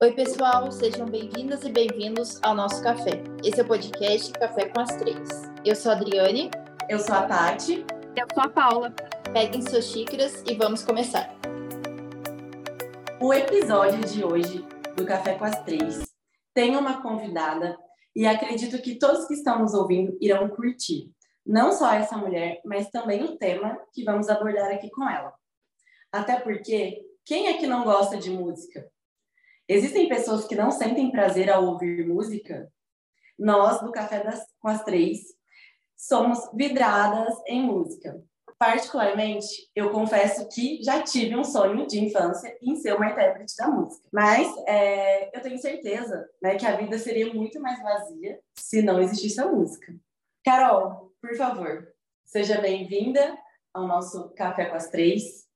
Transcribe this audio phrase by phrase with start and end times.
[0.00, 3.20] Oi, pessoal, sejam bem-vindas e bem-vindos ao nosso café.
[3.42, 5.28] Esse é o podcast Café com as Três.
[5.64, 6.52] Eu sou a Adriane.
[6.88, 7.84] Eu sou a Tati.
[8.16, 8.94] Eu sou a Paula.
[9.32, 11.34] Peguem suas xícaras e vamos começar.
[13.20, 14.64] O episódio de hoje
[14.96, 16.04] do Café com as Três
[16.54, 17.76] tem uma convidada
[18.14, 21.10] e acredito que todos que estão nos ouvindo irão curtir.
[21.44, 25.34] Não só essa mulher, mas também o tema que vamos abordar aqui com ela.
[26.12, 28.88] Até porque, quem é que não gosta de música?
[29.68, 32.72] Existem pessoas que não sentem prazer ao ouvir música?
[33.38, 35.20] Nós, do Café das, com as Três,
[35.94, 38.18] somos vidradas em música.
[38.58, 39.46] Particularmente,
[39.76, 44.08] eu confesso que já tive um sonho de infância em ser uma intérprete da música.
[44.10, 49.00] Mas é, eu tenho certeza né, que a vida seria muito mais vazia se não
[49.00, 49.94] existisse a música.
[50.44, 51.86] Carol, por favor,
[52.24, 53.38] seja bem-vinda
[53.72, 55.46] ao nosso Café com as Três.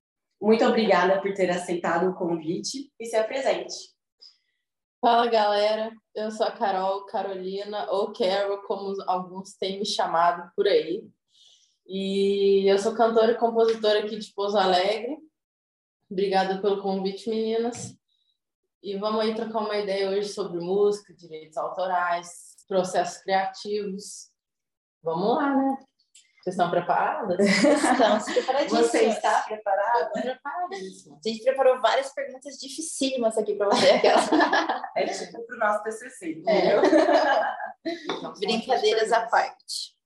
[0.40, 3.91] Muito obrigada por ter aceitado o convite e se apresente.
[5.02, 10.68] Fala galera, eu sou a Carol, Carolina ou Carol, como alguns têm me chamado por
[10.68, 11.04] aí.
[11.85, 15.18] E eu sou cantora e compositora aqui de Pouso Alegre.
[16.09, 17.99] Obrigada pelo convite, meninas.
[18.80, 24.30] E vamos aí trocar uma ideia hoje sobre música, direitos autorais, processos criativos.
[25.02, 25.79] Vamos lá, né?
[26.43, 27.38] Vocês estão preparadas?
[27.46, 28.87] Estamos preparadíssimas.
[28.90, 30.10] Você está preparada?
[30.10, 31.18] Preparadíssima.
[31.24, 34.01] A gente preparou várias perguntas dificílimas aqui para você.
[34.95, 36.76] É tipo para o nosso TCC, É.
[36.76, 36.82] entendeu?
[37.87, 39.96] Então, Brincadeiras à parte.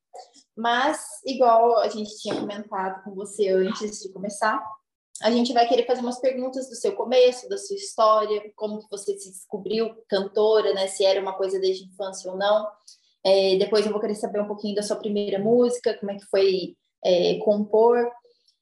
[0.57, 4.63] Mas, igual a gente tinha comentado com você antes de começar,
[5.23, 8.91] a gente vai querer fazer umas perguntas do seu começo, da sua história, como que
[8.91, 10.87] você se descobriu cantora, né?
[10.87, 12.71] Se era uma coisa desde a infância ou não.
[13.27, 16.25] É, depois eu vou querer saber um pouquinho da sua primeira música, como é que
[16.27, 18.09] foi é, compor.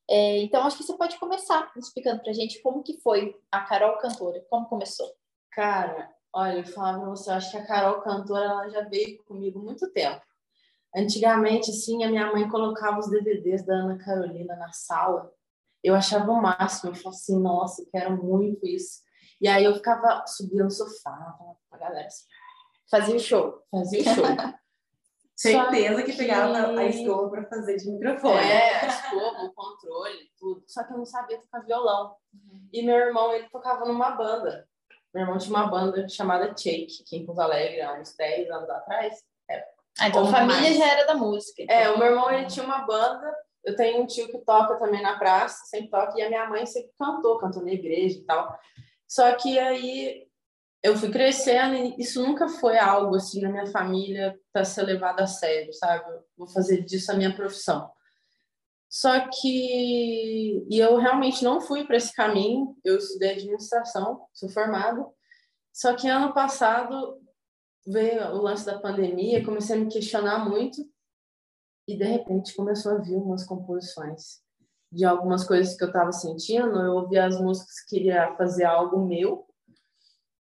[0.09, 3.99] É, então, acho que você pode começar explicando pra gente como que foi a Carol
[3.99, 5.07] cantora, como começou.
[5.53, 9.23] Cara, olha, eu falava pra você, eu acho que a Carol cantora ela já veio
[9.25, 10.23] comigo muito tempo.
[10.97, 15.31] Antigamente, sim, a minha mãe colocava os DVDs da Ana Carolina na sala.
[15.83, 19.03] Eu achava o máximo, eu falava assim, nossa, quero muito isso.
[19.43, 22.25] E aí eu ficava, subia no sofá, falava pra galera assim,
[22.91, 23.63] Fazia o show.
[23.71, 24.25] fazia o show.
[25.37, 28.39] Certeza Só que pegava que- a escova para fazer de microfone.
[28.39, 30.63] É, a escova, o controle, tudo.
[30.69, 32.15] Só que eu não sabia tocar violão.
[32.73, 34.69] E meu irmão, ele tocava numa banda.
[35.13, 38.71] Meu irmão tinha uma banda chamada Shake, aqui em Pouso Alegre, há uns 10 anos
[38.71, 39.25] atrás.
[39.99, 40.77] Ah, então a família mais.
[40.77, 41.63] já era da música.
[41.63, 41.77] então.
[41.77, 43.33] É, o meu irmão, ele tinha uma banda.
[43.65, 46.17] Eu tenho um tio que toca também na praça, sempre toca.
[46.19, 48.57] E a minha mãe sempre cantou, cantou na igreja e tal.
[49.09, 50.27] Só que aí
[50.85, 55.19] eu fui crescendo e isso nunca foi algo assim na minha família para ser levado
[55.19, 56.05] a sério, sabe?
[56.13, 57.91] Eu vou fazer disso a minha profissão.
[58.87, 62.77] Só que e eu realmente não fui para esse caminho.
[62.85, 65.03] Eu estudei administração, sou formada.
[65.73, 67.19] Só que ano passado
[67.87, 70.87] veio o lance da pandemia, comecei a me questionar muito
[71.89, 74.43] e de repente começou a vir umas composições
[74.93, 76.79] de algumas coisas que eu estava sentindo.
[76.79, 79.47] Eu ouvia as músicas, queria fazer algo meu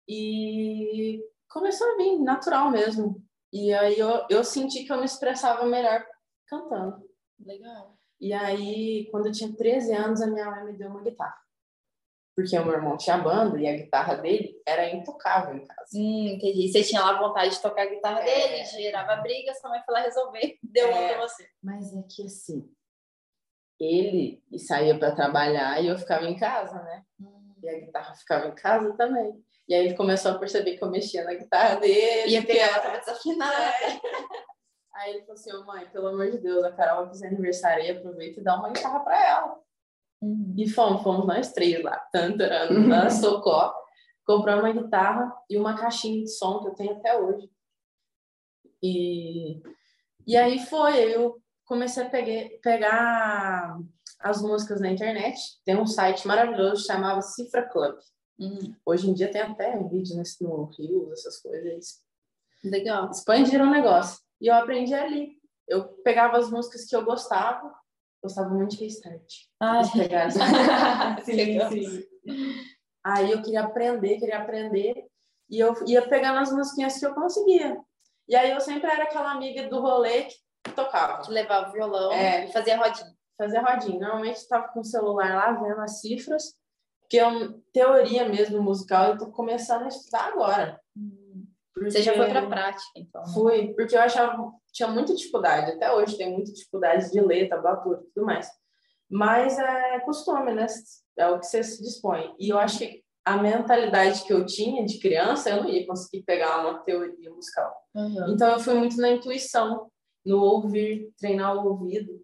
[0.08, 3.22] e começou a vir natural mesmo.
[3.52, 6.04] E aí eu, eu senti que eu me expressava melhor
[6.46, 7.08] cantando.
[7.38, 7.96] Legal.
[8.20, 11.36] E aí, quando eu tinha 13 anos, a minha mãe me deu uma guitarra.
[12.34, 15.90] Porque o meu irmão tinha banda e a guitarra dele era intocável em casa.
[15.94, 16.70] Hum, entendi.
[16.70, 18.24] Você tinha lá vontade de tocar a guitarra É.
[18.48, 21.14] dele, gerava briga, sua mãe foi lá resolver, deu uma É.
[21.14, 21.48] pra você.
[21.62, 22.70] Mas é que assim,
[23.80, 27.04] ele saía para trabalhar e eu ficava em casa, né?
[27.62, 29.42] E a guitarra ficava em casa também.
[29.68, 32.30] E aí ele começou a perceber que eu mexia na guitarra dele.
[32.30, 33.74] Ia que pegar ela tava desafinada.
[34.94, 37.82] Aí ele falou assim, ô mãe, pelo amor de Deus, a Carol vai fazer aniversário
[37.82, 39.58] aí, aproveita e dá uma guitarra para ela.
[40.22, 40.54] Hum.
[40.56, 43.74] E fomos, fomos nós três lá, tantarana, na Socó,
[44.24, 47.50] compramos uma guitarra e uma caixinha de som que eu tenho até hoje.
[48.82, 49.60] E,
[50.26, 53.78] e aí foi, eu comecei a peguei- pegar
[54.20, 55.38] as músicas na internet.
[55.62, 57.96] Tem um site maravilhoso, chamava Cifra Club.
[58.38, 62.04] Hum, Hoje em dia tem até vídeo nesse- no Rio, essas coisas.
[62.64, 63.10] legal.
[63.10, 64.18] Expandiram o negócio.
[64.40, 65.36] E eu aprendi ali.
[65.68, 67.72] Eu pegava as músicas que eu gostava,
[68.22, 69.32] gostava muito de Restart.
[69.60, 70.38] Ah, essa-
[71.32, 71.70] Legal.
[73.04, 75.06] Aí eu queria aprender, queria aprender,
[75.48, 77.80] e eu ia pegando as musiquinhas que eu conseguia.
[78.28, 82.46] E aí eu sempre era aquela amiga do rolê que tocava, levava o violão É.
[82.46, 83.14] e fazia rodinha.
[83.38, 84.00] fazia rodinha.
[84.00, 86.54] Normalmente estava com o celular lá, vendo as cifras,
[87.06, 90.80] porque eu, teoria mesmo musical, eu tô começando a estudar agora.
[91.78, 93.22] Você já foi pra prática, então.
[93.22, 93.32] né?
[93.32, 98.00] Fui, porque eu achava, tinha muita dificuldade, até hoje tem muita dificuldade de ler, tablatura
[98.00, 98.50] e tudo mais.
[99.08, 100.66] Mas é costume, né?
[101.16, 102.34] É o que você se dispõe.
[102.38, 106.22] E eu acho que a mentalidade que eu tinha de criança, eu não ia conseguir
[106.24, 107.72] pegar uma teoria musical.
[107.94, 108.32] Uhum.
[108.32, 109.90] Então eu fui muito na intuição,
[110.24, 112.20] no ouvir, treinar o ouvido.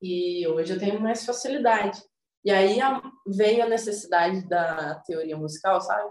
[0.00, 2.00] E hoje eu tenho mais facilidade.
[2.44, 2.78] E aí
[3.26, 6.10] veio a necessidade da teoria musical, sabe?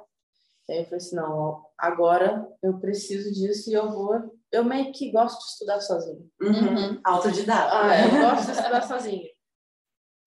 [0.68, 4.34] E aí eu falei assim, não, agora eu preciso disso e eu vou...
[4.52, 6.30] Eu meio que gosto de estudar sozinho.
[6.42, 7.00] Uhum.
[7.04, 7.70] Autodidata.
[7.72, 9.28] Ah, eu gosto de estudar sozinho.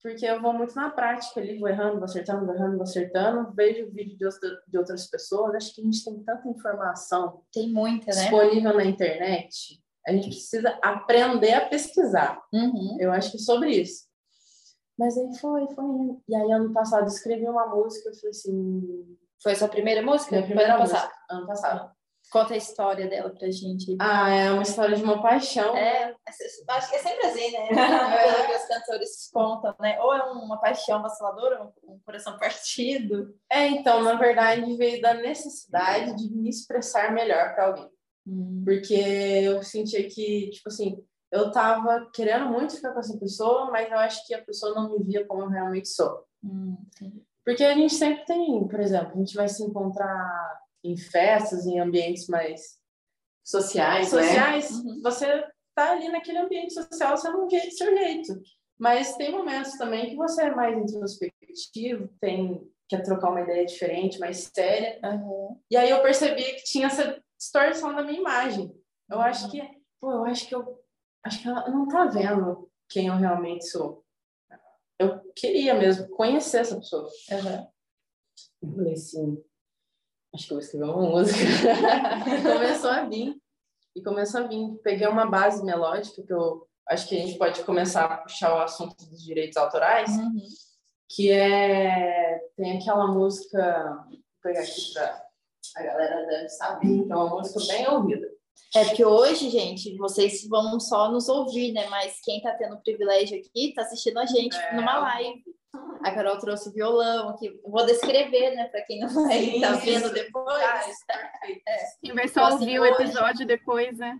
[0.02, 3.52] Porque eu vou muito na prática ali, vou errando, vou acertando, vou errando, vou acertando,
[3.54, 5.54] vejo vídeo de, outra, de outras pessoas.
[5.54, 8.22] Acho que a gente tem tanta informação Tem muita, né?
[8.22, 9.82] disponível na internet.
[10.06, 12.40] A gente precisa aprender a pesquisar.
[12.52, 12.96] Uhum.
[13.00, 14.04] Eu acho que é sobre isso.
[14.98, 16.16] Mas aí foi, foi.
[16.28, 18.08] E aí, ano passado, escrevi uma música.
[18.08, 19.18] Eu falei assim.
[19.42, 20.30] Foi a sua primeira música?
[20.32, 21.00] Minha Foi primeira ano música.
[21.00, 21.12] passado.
[21.30, 21.96] Ano passado.
[22.30, 23.96] Conta a história dela pra gente.
[24.00, 25.76] Ah, é uma história de uma paixão.
[25.76, 26.12] É,
[26.68, 27.68] acho que é sempre assim, né?
[27.68, 27.76] Pelo
[28.46, 30.00] que os cantores contam, né?
[30.00, 33.32] Ou é uma paixão vaciladora, um coração partido.
[33.50, 37.90] É, então, na verdade, veio da necessidade de me expressar melhor para alguém.
[38.64, 41.00] Porque eu sentia que, tipo assim,
[41.36, 44.90] eu tava querendo muito ficar com essa pessoa, mas eu acho que a pessoa não
[44.90, 46.24] me via como eu realmente sou.
[46.44, 46.76] Hum.
[47.44, 51.78] Porque a gente sempre tem, por exemplo, a gente vai se encontrar em festas, em
[51.78, 52.78] ambientes mais
[53.44, 54.22] Sociais, né?
[54.22, 55.00] sociais, Uhum.
[55.02, 58.40] você tá ali naquele ambiente social, você não vê do seu jeito.
[58.76, 64.18] Mas tem momentos também que você é mais introspectivo, tem quer trocar uma ideia diferente,
[64.18, 64.98] mais séria.
[65.04, 65.60] Uhum.
[65.70, 68.72] E aí eu percebi que tinha essa distorção da minha imagem.
[69.10, 69.60] Eu acho que,
[70.00, 70.78] pô, eu acho que eu
[71.26, 74.04] acho que ela não tá vendo quem eu realmente sou.
[74.98, 77.08] Eu queria mesmo conhecer essa pessoa.
[77.30, 77.68] Uhum.
[78.62, 79.44] Eu falei assim,
[80.34, 81.38] acho que eu vou escrever uma música.
[81.38, 83.36] e começou a vir.
[83.94, 84.78] E começou a vir.
[84.82, 88.62] Peguei uma base melódica que eu acho que a gente pode começar a puxar o
[88.62, 90.36] assunto dos direitos autorais, Uhum.
[91.10, 95.26] que é tem aquela música, vou pegar aqui pra
[95.76, 98.35] a galera deve saber, que é uma música bem ouvida.
[98.74, 101.86] É porque hoje, gente, vocês vão só nos ouvir, né?
[101.88, 104.74] Mas quem tá tendo o privilégio aqui tá assistindo a gente É.
[104.74, 105.42] numa live.
[106.02, 107.50] A Carol trouxe o violão aqui.
[107.66, 108.64] Vou descrever, né?
[108.68, 110.62] Pra quem não vai Sim, tá vendo depois.
[110.62, 110.80] Ah,
[111.68, 111.78] é.
[112.02, 114.18] Quem vai só Então, assim, ouvir o hoje- episódio depois, né?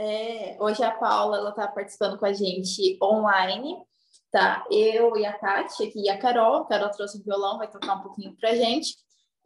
[0.00, 3.76] É, hoje a Paula ela tá participando com a gente online,
[4.30, 4.64] tá?
[4.70, 6.62] Eu e a Tati aqui e a Carol.
[6.62, 8.94] A Carol trouxe o violão, vai tocar um pouquinho pra gente.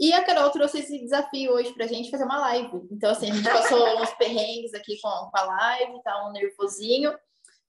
[0.02, 2.88] E a Carol trouxe esse desafio hoje pra gente fazer uma live.
[2.90, 7.16] Então, assim, a gente passou uns perrengues aqui com, com a live, tá um nervosinho,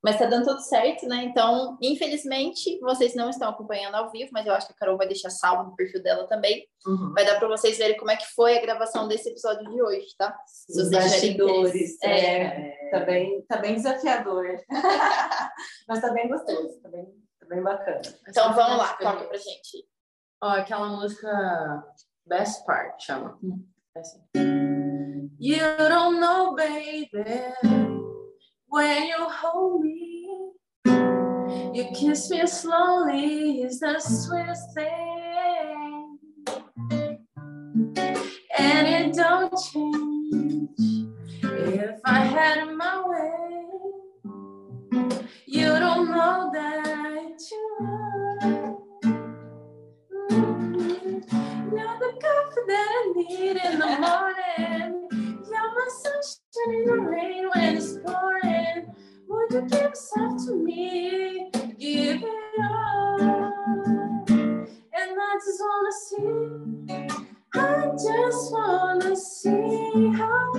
[0.04, 1.26] mas tá dando tudo certo, né?
[1.26, 5.06] Então, infelizmente, vocês não estão acompanhando ao vivo, mas eu acho que a Carol vai
[5.06, 6.68] deixar salvo no perfil dela também.
[6.88, 7.14] Uhum.
[7.14, 10.08] Vai dar pra vocês verem como é que foi a gravação desse episódio de hoje,
[10.18, 10.36] tá?
[10.48, 11.76] Se Os vocês bastidores.
[11.76, 12.00] interesse.
[12.04, 14.60] É, tá, bem, tá bem desafiador.
[15.88, 17.06] Mas tá bem gostoso, tá bem,
[17.40, 18.02] tá bem bacana.
[18.28, 19.88] Então vamos lá, toca pra gente.
[20.42, 21.30] Ó, aquela música
[22.26, 23.38] Best Part chama.
[23.96, 24.22] É assim.
[25.40, 27.10] You don't know, baby,
[28.68, 30.54] when you hold me,
[31.74, 36.18] you kiss me slowly, it's the sweetest thing.
[38.58, 40.70] And it don't change
[41.42, 43.43] if I had it my way.
[52.68, 55.10] That I need in the morning.
[55.12, 58.96] You're my sunshine in the rain when it's pouring.
[59.28, 61.52] Would you give yourself to me?
[61.80, 63.22] Give it all.
[64.96, 67.08] And I just wanna see.
[67.56, 70.53] I just wanna see how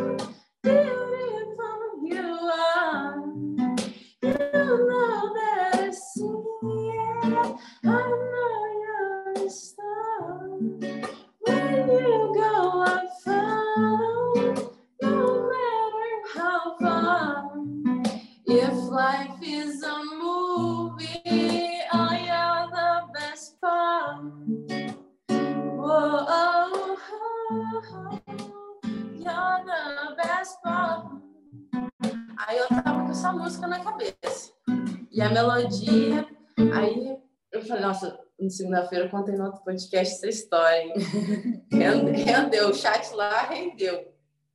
[35.35, 36.27] melodia.
[36.75, 37.19] Aí
[37.53, 40.95] eu falei, nossa, na segunda-feira eu contei no outro podcast essa história, hein?
[41.71, 44.13] Rende- Rendeu, o chat lá rendeu.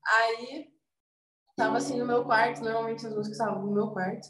[0.07, 0.67] Aí
[1.55, 4.29] tava assim no meu quarto, normalmente as músicas estavam no meu quarto,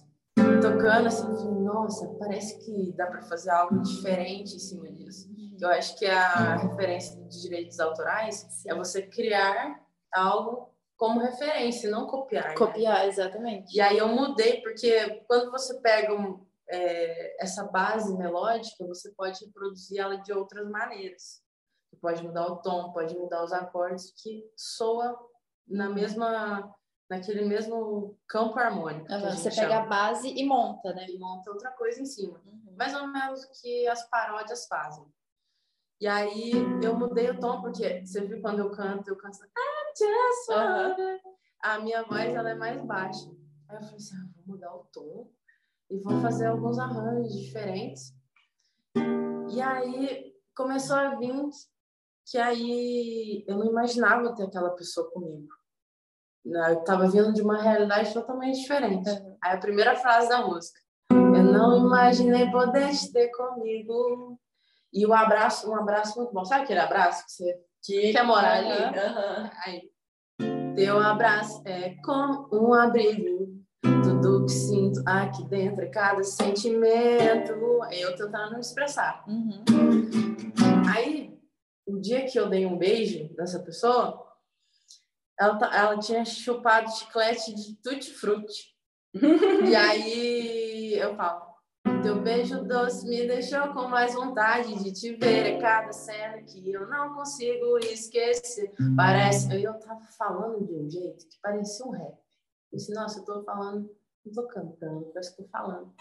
[0.62, 5.30] tocando assim, falei, nossa, parece que dá para fazer algo diferente em cima disso.
[5.62, 9.80] Eu acho que a referência de direitos autorais é você criar
[10.12, 10.69] algo
[11.00, 12.50] como referência, não copiar.
[12.50, 12.56] né?
[12.56, 13.74] Copiar, exatamente.
[13.74, 19.44] E aí eu mudei, porque quando você pega um, é, essa base melódica, você pode
[19.46, 21.42] reproduzir ela de outras maneiras.
[21.90, 25.18] que pode mudar o tom, pode mudar os acordes, que soa
[25.66, 26.70] na mesma
[27.10, 29.12] naquele mesmo campo harmônico.
[29.12, 29.68] Uhum, você chama.
[29.68, 31.08] pega a base e monta, né?
[31.10, 32.40] E monta outra coisa em cima.
[32.46, 32.76] Uhum.
[32.78, 35.04] Mais ou menos o que as paródias fazem.
[36.00, 36.52] E aí
[36.84, 39.40] eu mudei o tom, porque você viu quando eu canto, eu canto
[40.00, 41.20] just uhum.
[41.62, 43.30] A minha voz ela é mais baixa.
[43.68, 45.30] Aí eu falei assim, ah, vou mudar o tom
[45.90, 48.14] e vou fazer alguns arranjos diferentes.
[49.50, 51.34] E aí começou a vir
[52.26, 55.50] que aí eu não imaginava ter aquela pessoa comigo.
[56.46, 56.74] Né?
[56.74, 59.10] Eu estava vindo de uma realidade totalmente diferente.
[59.44, 60.80] Aí a primeira frase da música.
[61.12, 64.40] Eu não imaginei poder ter comigo.
[64.94, 66.46] E o abraço, um abraço muito bom.
[66.46, 68.70] Sabe aquele abraço que você que quer morar ali?
[68.70, 69.50] Uhum.
[69.66, 69.90] Aí,
[70.76, 73.60] teu abraço é como um abrigo.
[73.82, 77.54] Tudo que sinto aqui dentro é cada sentimento.
[77.92, 79.24] Eu tentando expressar.
[79.28, 79.64] Uhum.
[80.94, 81.38] Aí,
[81.88, 84.26] o dia que eu dei um beijo nessa pessoa,
[85.40, 88.76] ela, tá, ela tinha chupado chiclete de tutti-frutti.
[89.68, 91.49] e aí eu falo,
[92.02, 95.56] teu beijo doce me deixou com mais vontade de te ver.
[95.56, 98.72] É cada cena que eu não consigo esquecer.
[98.96, 99.62] Parece.
[99.62, 102.14] Eu tava falando de um jeito que parecia um rap.
[102.72, 103.90] Eu disse, nossa, eu tô falando,
[104.26, 105.94] não tô cantando, parece que tô falando.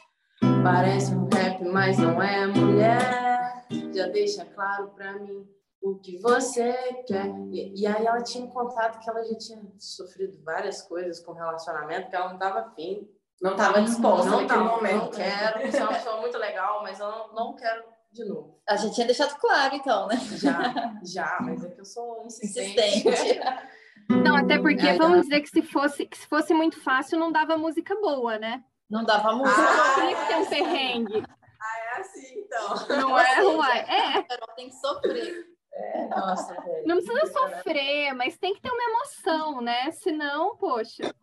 [0.63, 3.67] Parece um rap, mas não é mulher.
[3.93, 5.49] Já deixa claro pra mim
[5.81, 6.73] o que você
[7.07, 7.27] quer.
[7.51, 12.11] E, e, aí ela tinha contado que ela já tinha sofrido várias coisas com relacionamento,
[12.11, 13.09] que ela não estava afim.
[13.41, 15.05] Não estava disposta não naquele tava, momento.
[15.05, 18.61] Não quero, você é uma pessoa muito legal, mas eu não, não quero de novo.
[18.69, 20.17] A gente tinha deixado claro, então, né?
[20.37, 23.09] Já, já, mas é que eu sou insistente.
[23.09, 23.41] insistente.
[24.09, 27.59] Não, até porque vamos dizer que se fosse, que se fosse muito fácil, não dava
[27.59, 28.65] música boa, né?
[28.89, 29.61] Não dava música.
[29.61, 31.25] Ah, tinha que ter um perrengue.
[31.61, 32.97] Ah, é assim, então.
[32.97, 33.81] Não é, Ruai?
[33.81, 34.23] É.
[34.57, 35.45] Tem que sofrer.
[35.75, 36.87] É, nossa, velho.
[36.87, 39.91] Não precisa sofrer, mas tem que ter uma emoção, né?
[39.91, 41.15] Senão, poxa.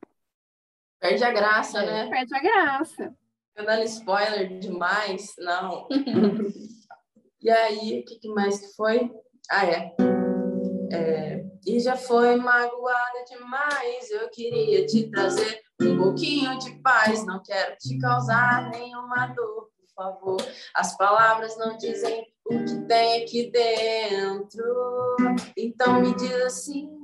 [1.06, 2.10] Perde a graça, né?
[2.10, 3.16] Perde a graça.
[3.56, 5.88] Eu dando spoiler demais, não.
[7.40, 9.12] e aí, o que, que mais que foi?
[9.52, 9.96] Ah, é.
[10.92, 11.46] é.
[11.64, 14.10] E já foi magoada demais.
[14.10, 17.24] Eu queria te trazer um pouquinho de paz.
[17.24, 20.38] Não quero te causar nenhuma dor, por favor.
[20.74, 25.16] As palavras não dizem o que tem aqui dentro.
[25.56, 26.95] Então me diz assim,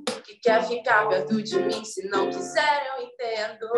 [0.42, 3.68] quer ficar perto de mim, se não quiser eu entendo.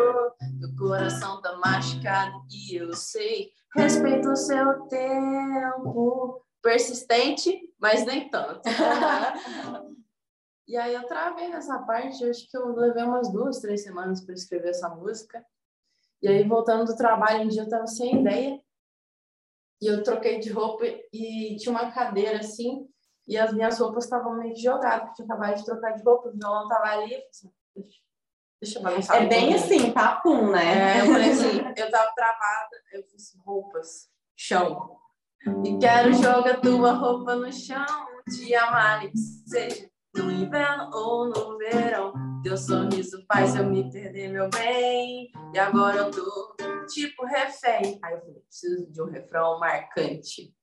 [0.58, 6.42] Meu coração tá machucado e eu sei, respeito o seu tempo.
[6.62, 8.62] Persistente, mas nem tanto.
[10.66, 14.34] e aí eu travei nessa parte, acho que eu levei umas duas, três semanas para
[14.34, 15.44] escrever essa música.
[16.22, 18.58] E aí, voltando do trabalho, um dia eu tava sem ideia
[19.82, 22.88] e eu troquei de roupa e tinha uma cadeira assim,
[23.26, 26.32] e as minhas roupas estavam meio jogadas, porque eu acabado de trocar de roupa, o
[26.32, 27.50] violão tava ali, assim,
[28.60, 29.22] deixa eu balançar.
[29.22, 30.98] É bem assim, papum, né?
[30.98, 34.98] É, eu falei assim, eu tava travada, eu fiz roupas, chão.
[35.64, 37.84] E quero jogar tua roupa no chão,
[38.28, 42.12] te amar, que seja no inverno ou no verão.
[42.42, 45.30] Teu sorriso faz eu me perder, meu bem.
[45.52, 47.98] E agora eu tô tipo refém.
[48.02, 50.54] Aí eu falei, preciso de um refrão marcante.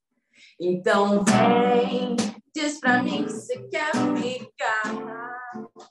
[0.59, 2.15] Então vem,
[2.55, 5.41] diz pra mim que você quer ficar.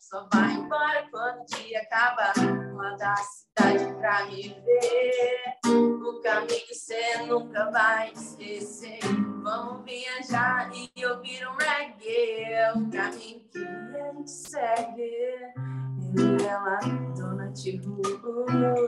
[0.00, 2.34] Só vai embora quando o dia acabar.
[2.74, 5.58] Manda a cidade pra me ver.
[5.66, 8.98] O caminho você nunca vai esquecer.
[9.42, 12.76] Vamos viajar e ouvir um reggae.
[12.76, 15.54] O caminho que a gente segue.
[16.18, 16.78] E ela,
[17.16, 18.02] dona Tihu.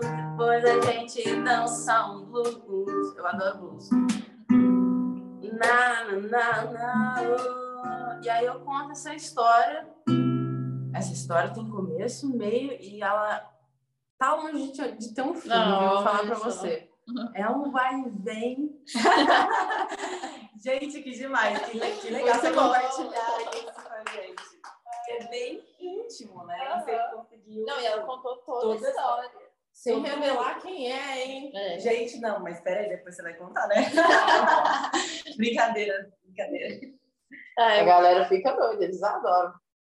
[0.00, 3.16] Depois a gente dança um blues.
[3.16, 3.88] Eu adoro blues.
[5.66, 8.20] Na, na, na.
[8.22, 9.92] E aí eu conto essa história
[11.02, 13.50] essa história tem começo, meio e ela
[14.18, 16.88] tá longe de, de ter um fim, Não, eu vou falar para você.
[16.88, 16.92] Uhum.
[17.34, 18.80] É um vai e vem.
[20.62, 21.58] gente, que demais.
[21.66, 24.60] Que, que legal você compartilhar isso com a gente.
[25.08, 26.80] É bem íntimo, né?
[26.80, 27.66] Você conseguiu.
[27.66, 29.30] Não, e ela contou toda, toda a história.
[29.72, 31.52] Sem revelar quem é, hein?
[31.54, 31.78] É.
[31.78, 33.90] Gente, não, mas peraí, depois você vai contar, né?
[35.36, 36.92] brincadeira, brincadeira.
[37.58, 39.52] É, a galera fica doida, eles adoram.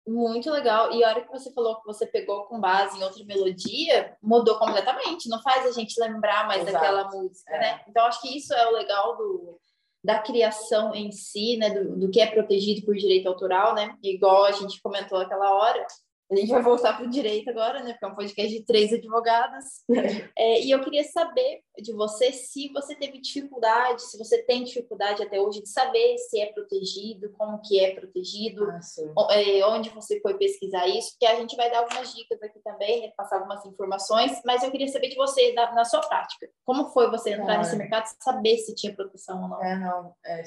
[0.06, 0.92] Muito legal.
[0.92, 4.56] E a hora que você falou que você pegou com base em outra melodia, mudou
[4.56, 5.28] completamente.
[5.28, 6.74] Não faz a gente lembrar mais Exato.
[6.74, 7.58] daquela música, é.
[7.58, 7.80] né?
[7.88, 9.60] Então, acho que isso é o legal do,
[10.04, 11.70] da criação em si, né?
[11.70, 13.96] Do, do que é protegido por direito autoral, né?
[14.00, 15.84] Igual a gente comentou aquela hora.
[16.30, 17.92] A gente vai voltar para o direito agora, né?
[17.92, 19.64] Porque é um podcast de três advogadas.
[20.36, 25.22] É, e eu queria saber de você se você teve dificuldade, se você tem dificuldade
[25.22, 30.20] até hoje de saber se é protegido, como que é protegido, Ah, é, onde você
[30.20, 33.64] foi pesquisar isso, porque a gente vai dar algumas dicas aqui também, né, passar algumas
[33.64, 37.58] informações, mas eu queria saber de você, na, na sua prática, como foi você entrar
[37.58, 39.62] nesse mercado, saber se tinha proteção ou não?
[39.62, 40.14] É, não.
[40.24, 40.42] é,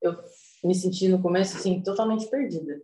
[0.00, 0.14] eu
[0.62, 2.80] me senti no começo, assim, totalmente perdida.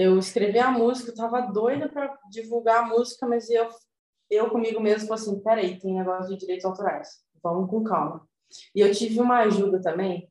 [0.00, 3.68] Eu escrevi a música, eu tava doida para divulgar a música, mas eu,
[4.30, 7.08] eu comigo mesmo falei assim, peraí, tem negócio de direitos autorais,
[7.42, 8.24] vamos com calma.
[8.72, 10.30] E eu tive uma ajuda também,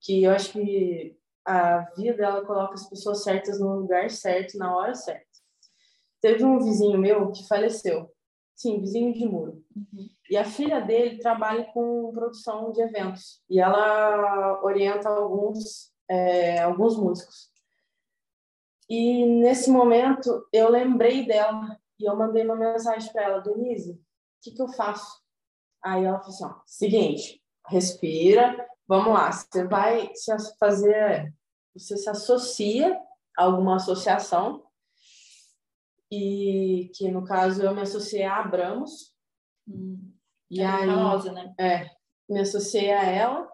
[0.00, 4.74] que eu acho que a vida, ela coloca as pessoas certas no lugar certo, na
[4.74, 5.26] hora certa.
[6.22, 8.10] Teve um vizinho meu que faleceu,
[8.54, 9.62] sim, vizinho de muro.
[10.30, 13.42] E a filha dele trabalha com produção de eventos.
[13.50, 17.52] E ela orienta alguns, é, alguns músicos.
[18.94, 23.98] E nesse momento eu lembrei dela e eu mandei uma mensagem para ela, Denise, o
[24.40, 25.20] que, que eu faço?
[25.82, 31.34] Aí ela falou assim: ó, seguinte, respira, vamos lá, você vai se fazer,
[31.74, 32.96] você se associa
[33.36, 34.64] a alguma associação,
[36.08, 39.12] e que no caso eu me associei a Abramos,
[40.48, 41.52] e É aí famosa, né?
[41.58, 41.90] é,
[42.28, 43.50] me associei a ela.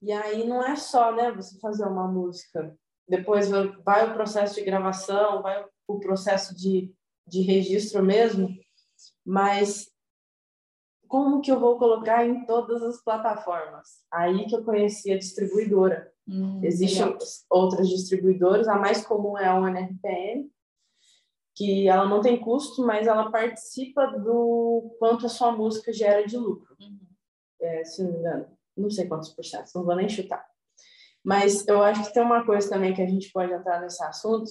[0.00, 2.78] E aí não é só, né, você fazer uma música.
[3.08, 3.48] Depois
[3.84, 6.92] vai, o processo de gravação, vai o processo de,
[7.26, 8.48] de registro mesmo.
[9.24, 9.90] Mas
[11.06, 14.04] como que eu vou colocar em todas as plataformas?
[14.12, 16.12] Aí que eu conheci a distribuidora.
[16.28, 17.18] Hum, Existem legal.
[17.48, 20.50] outras distribuidoras, a mais comum é a ONRPM,
[21.56, 26.36] que ela não tem custo, mas ela participa do quanto a sua música gera de
[26.36, 26.98] lucro Uhum.
[27.60, 28.46] é, se não me engano,
[28.76, 30.46] não sei quantos por cento, não vou nem chutar.
[31.28, 34.50] Mas eu acho que tem uma coisa também que a gente pode entrar nesse assunto,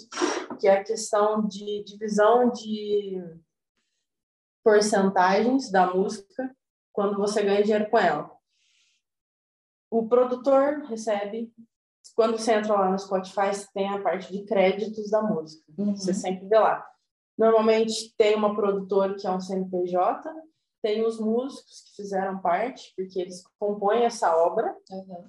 [0.60, 3.20] que é a questão de divisão de
[4.64, 6.56] porcentagens da música
[6.94, 8.32] quando você ganha dinheiro com ela.
[9.90, 11.52] O produtor recebe,
[12.16, 15.64] quando você entra lá no Spotify, tem a parte de créditos da música.
[15.80, 15.96] Uhum.
[15.96, 16.88] Você sempre vê lá.
[17.36, 20.32] Normalmente tem uma produtora que é um CNPJ,
[20.84, 25.28] tem os músicos que fizeram parte, porque eles compõem essa obra, Uhum.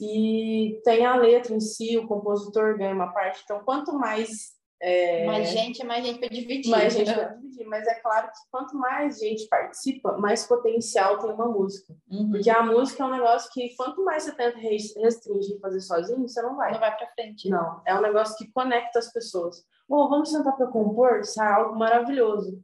[0.00, 3.40] E tem a letra em si, o compositor ganha uma parte.
[3.44, 4.56] Então, quanto mais.
[4.80, 6.70] É, Mais gente mais gente para dividir.
[6.70, 7.66] mais gente vai dividir.
[7.66, 11.92] Mas é claro que quanto mais gente participa, mais potencial tem uma música.
[12.08, 12.30] Uhum.
[12.30, 15.80] Porque a música é um negócio que, quanto mais você tenta res- restringir e fazer
[15.80, 16.70] sozinho, você não vai.
[16.72, 17.48] Não vai para frente.
[17.50, 19.64] Não, é um negócio que conecta as pessoas.
[19.88, 22.62] Ou vamos sentar para compor, isso é algo maravilhoso.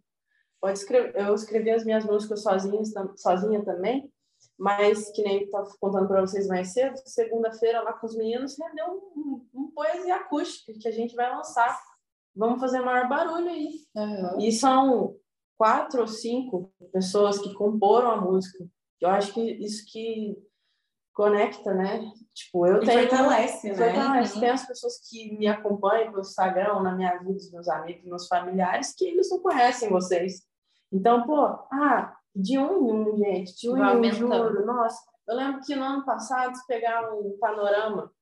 [0.61, 2.81] Pode escrever, eu escrevi as minhas músicas sozinha,
[3.17, 4.09] sozinha também,
[4.59, 8.87] mas que nem estava contando para vocês mais cedo, segunda-feira lá com os meninos rendeu
[8.87, 11.79] um, um, um poesia acústica que a gente vai lançar.
[12.35, 13.71] Vamos fazer maior barulho aí.
[13.95, 14.41] Uhum.
[14.41, 15.17] E são
[15.57, 18.65] quatro ou cinco pessoas que comporam a música.
[19.01, 20.37] Eu acho que isso que
[21.13, 22.11] conecta, né?
[22.33, 23.75] Tipo, eu E tenho fortalece, né?
[23.75, 24.35] Fortalece.
[24.35, 24.41] Uhum.
[24.41, 28.27] Tem as pessoas que me acompanham pelo Instagram, na minha vida, os meus amigos, meus
[28.27, 30.43] familiares, que eles não conhecem vocês.
[30.93, 34.49] Então, pô, ah, de um em um, gente, de um Vai em um, aumentando.
[34.53, 34.67] juro.
[34.67, 38.13] Nossa, eu lembro que no ano passado, se pegar um panorama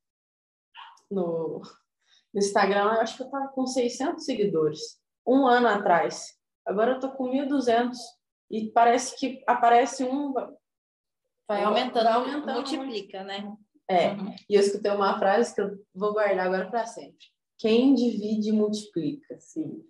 [1.11, 1.61] no,
[2.33, 6.39] no Instagram, eu acho que eu tava com 600 seguidores, um ano atrás.
[6.67, 7.97] Agora eu tô com 1.200
[8.51, 10.33] e parece que aparece um...
[10.33, 10.49] Vai
[11.49, 13.53] Vai aumentando, aumentando multiplica, né?
[13.91, 14.35] É, Uhum.
[14.49, 17.27] e eu escutei uma frase que eu vou guardar agora para sempre.
[17.59, 19.39] Quem divide, multiplica.
[19.41, 19.85] Sim.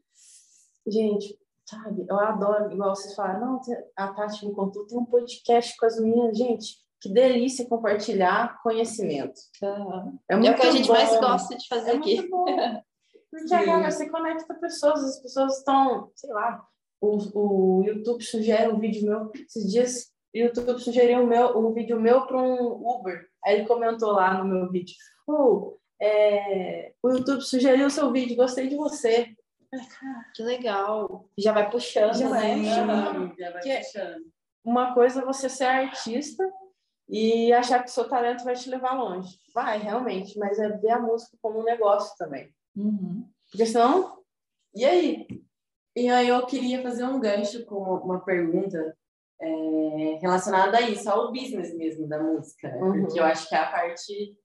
[0.86, 3.60] Gente, sabe, eu adoro, igual vocês falaram, não,
[3.96, 6.36] a Tati me contou, tem um podcast com as meninas.
[6.36, 9.40] Gente, que delícia compartilhar conhecimento.
[9.62, 10.94] É, É muito o que a gente bom.
[10.94, 12.28] mais gosta de fazer É aqui.
[13.30, 16.62] Porque agora você conecta pessoas, as pessoas estão, sei lá,
[17.00, 19.32] o, o YouTube sugere um vídeo meu.
[19.34, 23.26] Esses dias o YouTube sugeriu um, meu, um vídeo meu para um Uber.
[23.44, 24.94] Aí ele comentou lá no meu vídeo:
[25.26, 29.28] oh, é, o YouTube sugeriu o seu vídeo, gostei de você.
[30.34, 31.28] Que legal.
[31.38, 32.68] Já vai puxando, Já vai né?
[32.68, 33.38] puxando.
[33.38, 34.32] Já vai Que- puxando.
[34.64, 36.48] Uma coisa é você ser artista
[37.08, 39.36] e achar que o seu talento vai te levar longe.
[39.54, 42.54] Vai, realmente, mas é ver a música como um negócio também.
[42.76, 43.28] Uhum.
[43.50, 44.22] Porque senão,
[44.74, 45.26] e aí?
[45.96, 48.96] E aí eu queria fazer um gancho com uma pergunta
[49.40, 52.80] é, relacionada a isso, ao business mesmo da música, né?
[52.80, 53.00] Uhum.
[53.02, 54.36] Porque eu acho que é a parte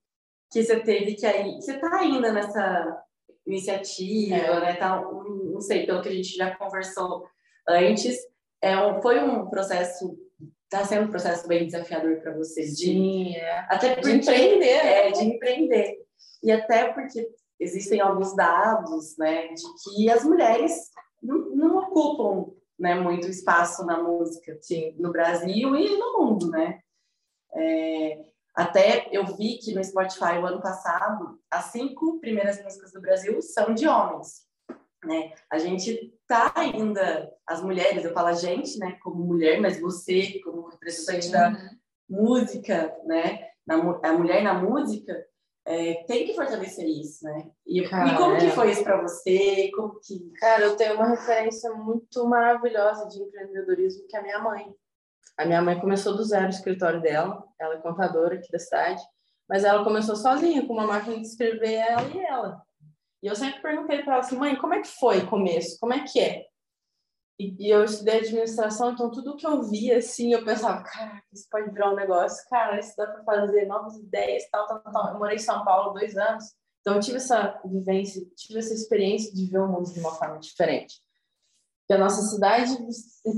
[0.52, 1.56] que você teve que aí...
[1.62, 3.04] Você tá ainda nessa
[3.48, 4.80] iniciativa, É.
[4.80, 5.00] né?
[5.08, 7.26] Um- não sei, pelo que a gente já conversou
[7.68, 8.20] antes,
[8.62, 10.16] é um, foi um processo...
[10.70, 13.60] Tá sendo um processo bem desafiador para você de Sim, é.
[13.70, 15.08] até De empreender, né?
[15.08, 16.06] é de empreender
[16.44, 17.26] e até porque
[17.60, 19.64] existem alguns dados, né, de
[19.96, 20.92] que as mulheres
[21.24, 24.94] não, não ocupam né, muito espaço na música, Sim.
[25.00, 26.80] no Brasil e no mundo, né?
[27.56, 28.20] É,
[28.58, 33.40] até eu vi que no Spotify o ano passado as cinco primeiras músicas do Brasil
[33.40, 34.48] são de homens,
[35.06, 35.32] né?
[35.48, 40.42] A gente tá ainda as mulheres, eu falo a gente, né, como mulher, mas você
[40.44, 41.56] como representante da
[42.10, 45.24] música, né, na, a mulher na música,
[45.64, 47.52] é, tem que fortalecer isso, né?
[47.66, 49.70] E, Cara, e como que foi isso para você?
[49.76, 50.32] Como que...
[50.40, 54.74] Cara, eu tenho uma referência muito maravilhosa de empreendedorismo que é a minha mãe.
[55.38, 59.02] A minha mãe começou do zero o escritório dela, ela é contadora aqui da cidade,
[59.50, 62.62] mas ela começou sozinha, com uma máquina de escrever, ela e ela.
[63.24, 65.80] E eu sempre perguntei para ela assim, mãe, como é que foi o começo?
[65.80, 66.46] Como é que é?
[67.40, 71.48] E, e, eu estudei administração, então tudo que eu via, assim, eu pensava, cara, isso
[71.52, 75.14] pode virar um negócio, cara, isso dá para fazer novas ideias, tal, tal, tal.
[75.14, 76.46] Eu morei em São Paulo dois anos,
[76.82, 80.40] então eu tive essa vivência, tive essa experiência de ver o mundo de uma forma
[80.40, 80.96] diferente.
[81.88, 82.78] Que a nossa cidade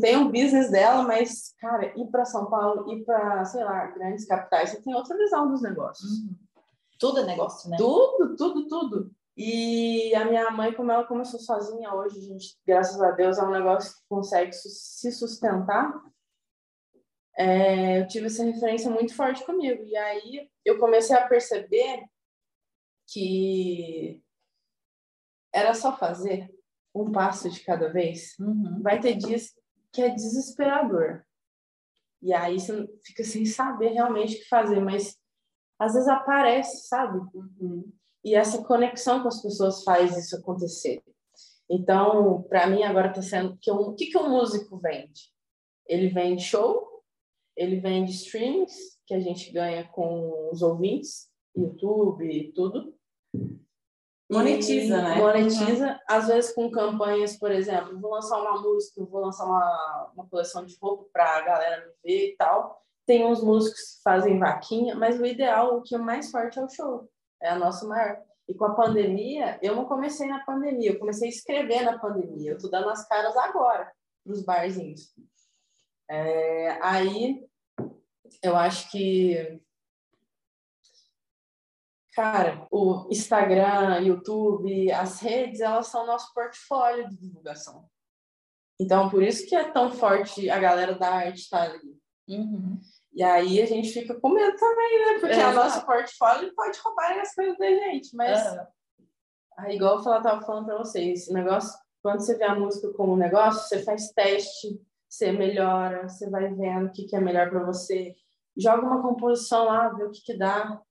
[0.02, 4.26] tem um business dela, mas, cara, ir para São Paulo, ir para, sei lá, grandes
[4.26, 6.10] capitais, você tem outra visão dos negócios.
[6.10, 6.36] Uhum.
[7.00, 7.78] Tudo é negócio, né?
[7.78, 9.12] Tudo, tudo, tudo.
[9.38, 13.52] E a minha mãe, como ela começou sozinha hoje, gente, graças a Deus, é um
[13.52, 15.94] negócio que consegue se sustentar.
[17.38, 19.82] É, eu tive essa referência muito forte comigo.
[19.86, 22.04] E aí eu comecei a perceber
[23.08, 24.22] que
[25.54, 26.54] era só fazer
[27.04, 28.38] um passo de cada vez.
[28.40, 28.82] Uhum.
[28.82, 29.54] Vai ter dias
[29.92, 31.24] que é desesperador.
[32.22, 35.18] E aí você fica sem saber realmente o que fazer, mas
[35.80, 37.20] às vezes aparece, sabe?
[37.34, 37.92] Uhum
[38.24, 41.02] e essa conexão com as pessoas faz isso acontecer.
[41.70, 45.32] Então, para mim agora está sendo que o que que um músico vende?
[45.88, 47.04] Ele vende show,
[47.56, 52.94] ele vende streams que a gente ganha com os ouvintes, YouTube e tudo.
[54.30, 55.16] Monetiza, né?
[55.16, 56.00] Monetiza, uhum.
[56.08, 60.66] às vezes com campanhas, por exemplo, vou lançar uma música, vou lançar uma, uma coleção
[60.66, 62.80] de roupa para a galera me ver e tal.
[63.08, 66.64] Tem uns músicos que fazem vaquinha, mas o ideal, o que é mais forte é
[66.64, 67.10] o show
[67.42, 68.22] é a nossa maior.
[68.48, 72.52] E com a pandemia, eu não comecei na pandemia, eu comecei a escrever na pandemia.
[72.52, 73.92] Eu tô dando as caras agora
[74.24, 75.14] para os barzinhos.
[76.10, 77.46] É, aí,
[78.42, 79.62] eu acho que,
[82.14, 87.88] cara, o Instagram, YouTube, as redes, elas são nosso portfólio de divulgação.
[88.80, 92.00] Então, por isso que é tão forte a galera da arte estar tá ali.
[92.30, 92.80] Uhum.
[93.12, 95.20] E aí a gente fica com medo também, né?
[95.20, 98.16] Porque é, o nosso portfólio pode roubar as coisas da gente.
[98.16, 98.40] Mas,
[99.58, 103.14] aí, igual eu estava falando para vocês, esse negócio, quando você vê a música como
[103.14, 107.50] um negócio, você faz teste, você melhora, você vai vendo o que, que é melhor
[107.50, 108.16] para você.
[108.56, 110.82] Joga uma composição lá, vê o que, que dá.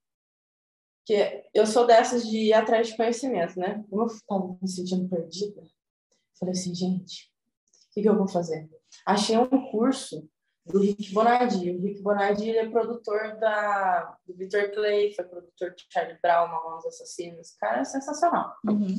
[1.09, 3.83] Porque eu sou dessas de ir atrás de conhecimento, né?
[3.89, 5.63] Como eu estava me sentindo perdida,
[6.39, 7.33] falei assim, gente,
[7.89, 8.69] o que, que eu vou fazer?
[9.07, 10.29] Achei um curso
[10.67, 11.71] do Rick Bonardi.
[11.71, 16.85] O Rick Bonardi é produtor da, do Victor Clay, foi produtor de Charlie Brown, Mamonas
[16.85, 17.53] Assassinos.
[17.53, 18.55] O cara é sensacional.
[18.69, 18.95] Uhum.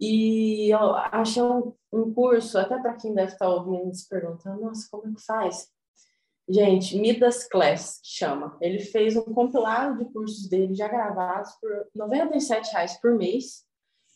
[0.00, 4.88] E eu achei um, um curso, até para quem deve estar ouvindo se perguntando, nossa,
[4.90, 5.68] como é que faz?
[6.52, 8.56] Gente, Midas Class, que chama.
[8.60, 13.64] Ele fez um compilado de cursos dele já gravados por 97 reais por mês,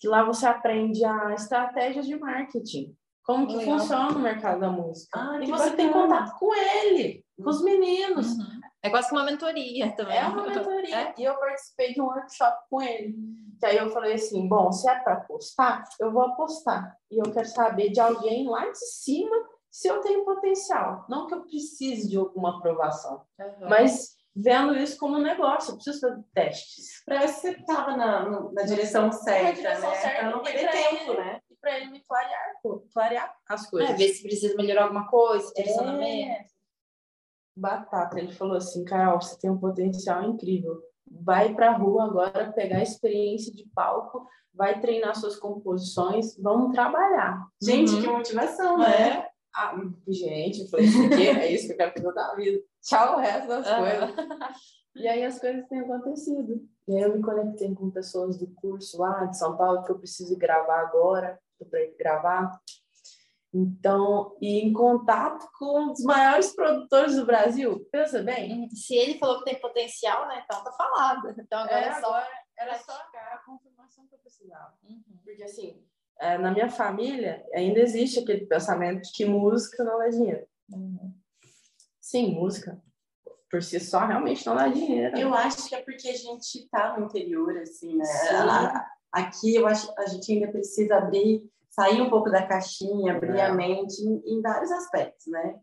[0.01, 3.79] que lá você aprende a estratégias de marketing como que Legal.
[3.79, 5.19] funciona o mercado da música.
[5.19, 5.77] Ah, e você bacana.
[5.77, 8.33] tem contato com ele, com os meninos.
[8.33, 8.61] Uhum.
[8.83, 10.19] É quase que uma mentoria também.
[10.19, 10.95] É uma mentoria.
[10.95, 11.15] É?
[11.17, 13.15] E eu participei de um workshop com ele.
[13.59, 16.95] Que aí eu falei assim: bom, se é para apostar, eu vou apostar.
[17.11, 19.35] E eu quero saber de alguém lá de cima
[19.75, 21.05] se eu tenho potencial.
[21.09, 23.69] Não que eu precise de alguma aprovação, uhum.
[23.69, 27.03] mas vendo isso como um negócio, eu preciso fazer testes.
[27.05, 29.97] Para ver se você estava na, na direção certa, na direção né?
[29.97, 31.41] Certa, não perder tempo, ele, né?
[31.51, 32.55] E para ele me clarear,
[32.93, 33.91] clarear as coisas.
[33.91, 36.31] É, ver se precisa melhorar alguma coisa, direcionamento.
[36.31, 36.47] É.
[37.57, 40.81] Batata, ele falou assim, Carol, você tem um potencial incrível.
[41.05, 47.45] Vai para a rua agora pegar experiência de palco, vai treinar suas composições, vamos trabalhar.
[47.61, 48.03] Gente, uhum.
[48.03, 49.19] que motivação, né?
[49.31, 49.34] É.
[49.55, 49.77] Ah,
[50.09, 52.63] gente, eu falei, isso aqui é isso que eu quero fazer da vida.
[52.83, 53.77] Tchau o resto das uhum.
[53.79, 54.15] coisas.
[54.97, 56.69] E aí as coisas têm acontecido.
[56.87, 59.99] E aí eu me conectei com pessoas do curso lá de São Paulo que eu
[59.99, 61.37] preciso gravar agora,
[61.69, 62.61] para gravar.
[63.53, 68.69] Então, e em contato com um dos maiores produtores do Brasil, pensa bem.
[68.71, 70.43] Se ele falou que tem potencial, né?
[70.45, 71.35] Então tá falado.
[71.39, 72.07] Então agora é, é só.
[72.07, 74.75] Agora era só a confirmação que eu precisava.
[74.85, 75.03] Uhum.
[75.25, 75.85] Porque assim,
[76.21, 80.47] é, na minha família ainda existe aquele pensamento de que música não é dinheiro.
[80.73, 81.13] Uhum.
[82.01, 82.81] Sim, música
[83.55, 85.17] por si só realmente não dá dinheiro.
[85.17, 88.05] Eu acho que é porque a gente tá no interior, assim, né?
[88.33, 93.37] A, aqui eu acho a gente ainda precisa abrir, sair um pouco da caixinha, abrir
[93.37, 93.47] É.
[93.47, 95.55] a mente em, em vários aspectos, né?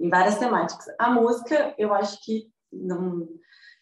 [0.00, 0.92] Em várias temáticas.
[0.98, 3.28] A música, eu acho que não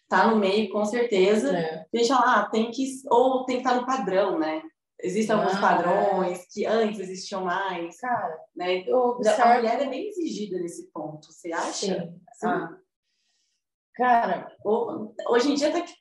[0.07, 1.57] tá no meio, com certeza.
[1.57, 1.87] É.
[1.91, 4.61] Deixa lá, tem que ou tem que estar no padrão, né?
[5.03, 8.83] Existem alguns Ah, padrões que antes existiam mais, Cara, né?
[8.89, 9.55] eu A observo...
[9.55, 11.73] mulher é bem exigida nesse ponto, você acha?
[11.73, 12.21] Sim.
[12.35, 12.47] Sim.
[12.47, 12.79] Ah.
[13.95, 15.93] Cara, Ho- Hoje em dia que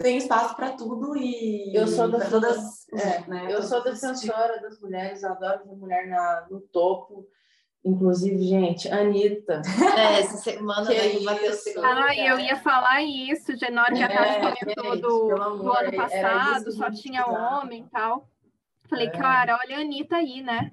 [0.00, 3.52] tem espaço para tudo e Eu sou da- todas, É, né?
[3.52, 7.26] eu sou defensora das mulheres, adoro ver mulher na, no topo.
[7.88, 9.62] Inclusive, gente, Anitta.
[9.96, 11.64] É, essa semana Que daí isso?
[11.64, 11.84] pegou.
[11.84, 15.28] Ai, eu ia falar isso, já na hora que a Tati É, comentou gente, do,
[15.28, 17.60] do ano passado, só tinha precisava.
[17.62, 18.28] homem e tal.
[18.88, 19.10] Falei, É.
[19.10, 20.70] cara, olha a Anitta aí, né?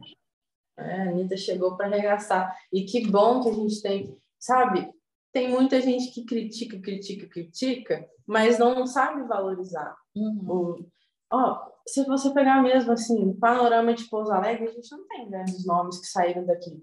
[0.78, 2.54] É, a Anitta chegou para arregaçar.
[2.72, 4.92] E que bom que a gente tem, sabe?
[5.32, 9.96] Tem muita gente que critica, critica, critica, mas não sabe valorizar.
[10.16, 10.46] Uhum.
[10.50, 10.86] O,
[11.32, 15.66] ó, se você pegar mesmo assim, panorama de Pouso Alegre, a gente não tem grandes
[15.66, 16.82] nomes que saíram daqui.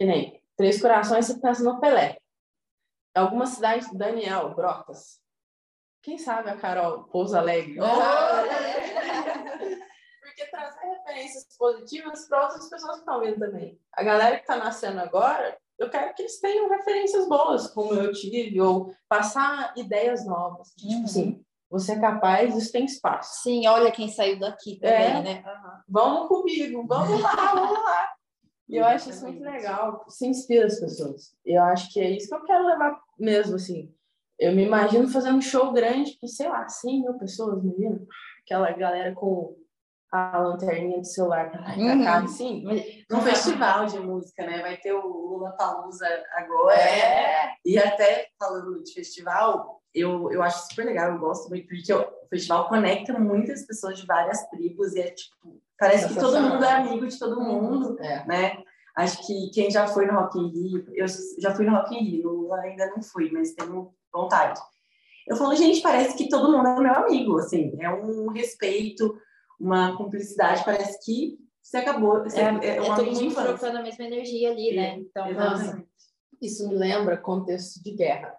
[0.00, 2.16] Que nem Três Corações, você pensa no Pelé.
[3.14, 5.20] Alguma cidade, Daniel, Brotas.
[6.02, 7.76] Quem sabe a Carol Pouso Alegre?
[10.22, 13.78] Porque trazer referências positivas para outras pessoas que estão vendo também.
[13.92, 18.10] A galera que está nascendo agora, eu quero que eles tenham referências boas, como eu
[18.12, 20.70] tive, ou passar ideias novas.
[20.76, 21.04] Tipo Uhum.
[21.04, 23.42] assim, você é capaz, isso tem espaço.
[23.42, 25.22] Sim, olha quem saiu daqui também, É.
[25.22, 25.44] né?
[25.86, 28.14] Vamos comigo, vamos lá, vamos lá.
[28.70, 31.34] E eu acho isso muito legal, se inspira as pessoas.
[31.44, 33.92] Eu acho que é isso que eu quero levar mesmo, assim.
[34.38, 38.00] Eu me imagino fazendo um show grande com, sei lá, 100 mil pessoas, menina.
[38.42, 39.56] Aquela galera com
[40.12, 42.24] a lanterninha de celular pra lá pra cá, Uhum.
[42.24, 42.64] assim.
[43.10, 44.60] Num festival de música, né?
[44.62, 46.74] Vai ter o Lula Palusa agora.
[46.74, 51.92] É, E até falando de festival, eu, eu acho super legal, eu gosto muito, porque
[51.92, 56.64] o festival conecta muitas pessoas de várias tribos e é tipo, parece que todo mundo
[56.64, 58.26] é amigo de todo mundo, é.
[58.26, 58.62] né?
[58.96, 61.06] Acho que quem já foi no Rock in Rio, eu
[61.38, 64.60] já fui no Rock in Rio, ainda não fui, mas tenho vontade.
[65.26, 69.16] Eu falo, gente, parece que todo mundo é meu amigo, assim, é um respeito,
[69.58, 73.44] uma cumplicidade, parece que você acabou, você, É, é, é um todo mundo infância.
[73.44, 74.96] trocando a mesma energia ali, né?
[74.98, 75.82] Então, nossa.
[76.42, 78.34] Isso me lembra contexto de guerra,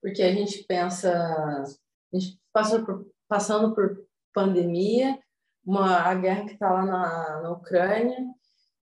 [0.00, 5.18] porque a gente pensa, a gente passou por, passando por pandemia,
[5.64, 8.16] uma a guerra que está lá na, na Ucrânia,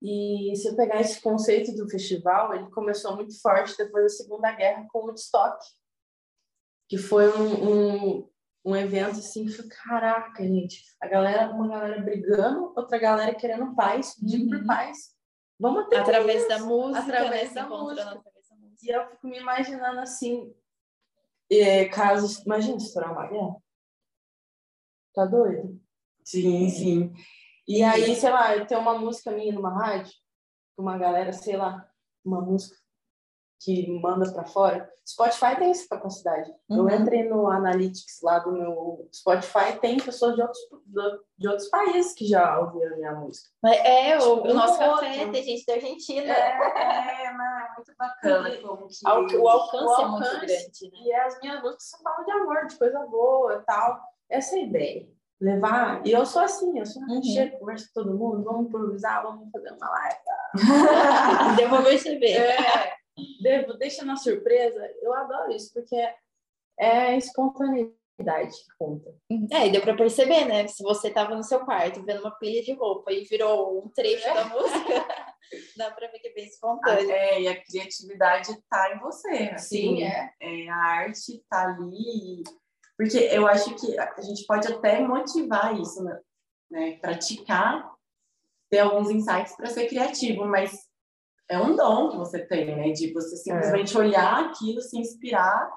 [0.03, 4.51] e se eu pegar esse conceito do festival, ele começou muito forte depois da Segunda
[4.51, 5.65] Guerra com o Woodstock,
[6.89, 8.29] que foi um, um,
[8.65, 13.75] um evento assim que foi, caraca, gente, a galera, uma galera brigando, outra galera querendo
[13.77, 14.67] paz, pedindo por Uhum.
[14.67, 15.13] paz.
[15.59, 17.61] Vamos ter Através da música, Através né?
[17.61, 18.83] Através da música.
[18.83, 20.53] E eu fico me imaginando assim,
[21.61, 22.39] é, casos.
[22.45, 23.57] Imagina estourar uma guerra.
[25.15, 25.81] Tá doido?
[26.25, 27.13] Sim, sim.
[27.67, 30.13] E aí, sei lá, tem uma música minha numa rádio,
[30.75, 31.89] com uma galera, sei lá,
[32.25, 32.82] uma música
[33.65, 34.89] que manda pra fora.
[35.07, 36.51] Spotify tem essa capacidade.
[36.71, 36.91] Eu Uhum.
[36.91, 40.61] entrei no Analytics lá do meu Spotify, tem pessoas de outros,
[41.39, 43.49] de outros países que já ouviram minha música.
[43.67, 45.33] É, o, Tipo, o nosso um café outro.
[45.33, 46.33] tem gente da Argentina.
[47.23, 49.37] É, não, é muito bacana como que...
[49.37, 50.47] O alcance, O é muito alcance.
[50.47, 50.99] grande, né?
[51.05, 54.01] E as minhas músicas são falam de amor, de coisa boa e tal.
[54.31, 55.09] Essa é a ideia.
[55.41, 56.07] Levar.
[56.07, 57.23] E eu sou assim, eu sou Uhum.
[57.23, 60.17] chego, converso com todo mundo, vamos improvisar, vamos fazer uma live.
[61.69, 62.33] Pra perceber.
[62.37, 62.93] É,
[63.41, 64.81] devo, deixa na surpresa.
[65.01, 66.15] Eu adoro isso, porque é,
[66.79, 69.15] é a espontaneidade que conta.
[69.51, 70.67] É, e deu pra perceber, né?
[70.69, 74.25] Se você tava no seu quarto vendo uma pilha de roupa e virou um trecho
[74.33, 75.07] da música,
[75.77, 77.11] dá pra ver que é bem espontâneo.
[77.11, 79.51] É, e a criatividade tá em você.
[79.55, 80.33] Assim, é.
[80.41, 82.43] é, a arte tá ali.
[82.97, 86.21] Porque eu acho que a gente pode até motivar isso, né?
[86.71, 86.99] né?
[87.01, 87.93] Praticar,
[88.71, 90.89] ter alguns insights para ser criativo, mas
[91.53, 92.91] é um dom que você tem, né?
[92.93, 95.71] De você simplesmente olhar aquilo, se inspirar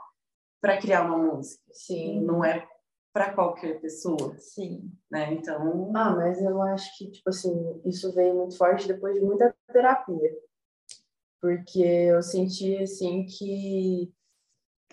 [0.61, 1.61] para criar uma música.
[1.71, 2.21] Sim.
[2.21, 2.67] Não é
[3.13, 4.91] para qualquer pessoa, Sim.
[5.11, 5.33] né?
[5.33, 9.55] Então, Ah, mas eu acho que, tipo assim, isso veio muito forte depois de muita
[9.71, 10.37] terapia.
[11.41, 14.13] Porque eu senti, assim, que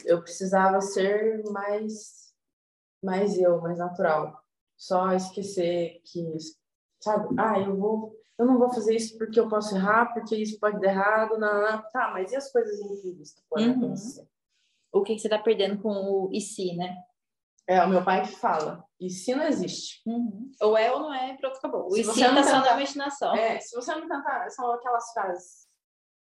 [0.05, 2.33] eu precisava ser mais,
[3.03, 4.41] mais eu, mais natural.
[4.77, 6.37] Só esquecer que,
[7.01, 7.35] sabe?
[7.39, 8.17] Ah, eu vou...
[8.39, 11.63] Eu não vou fazer isso porque eu posso errar, porque isso pode dar errado, não,
[11.63, 11.83] não.
[11.93, 13.77] Tá, mas e as coisas incríveis que podem Uhum.
[13.85, 14.27] acontecer?
[14.93, 16.97] O que que você tá perdendo com o e se, né?
[17.67, 18.85] É o meu pai que fala.
[18.99, 20.03] E se não existe?
[20.61, 21.87] Ou é ou não é, pronto, acabou.
[21.87, 23.35] O Se e você se não tá só na imaginação.
[23.37, 25.67] É, se você não tentar, são aquelas frases.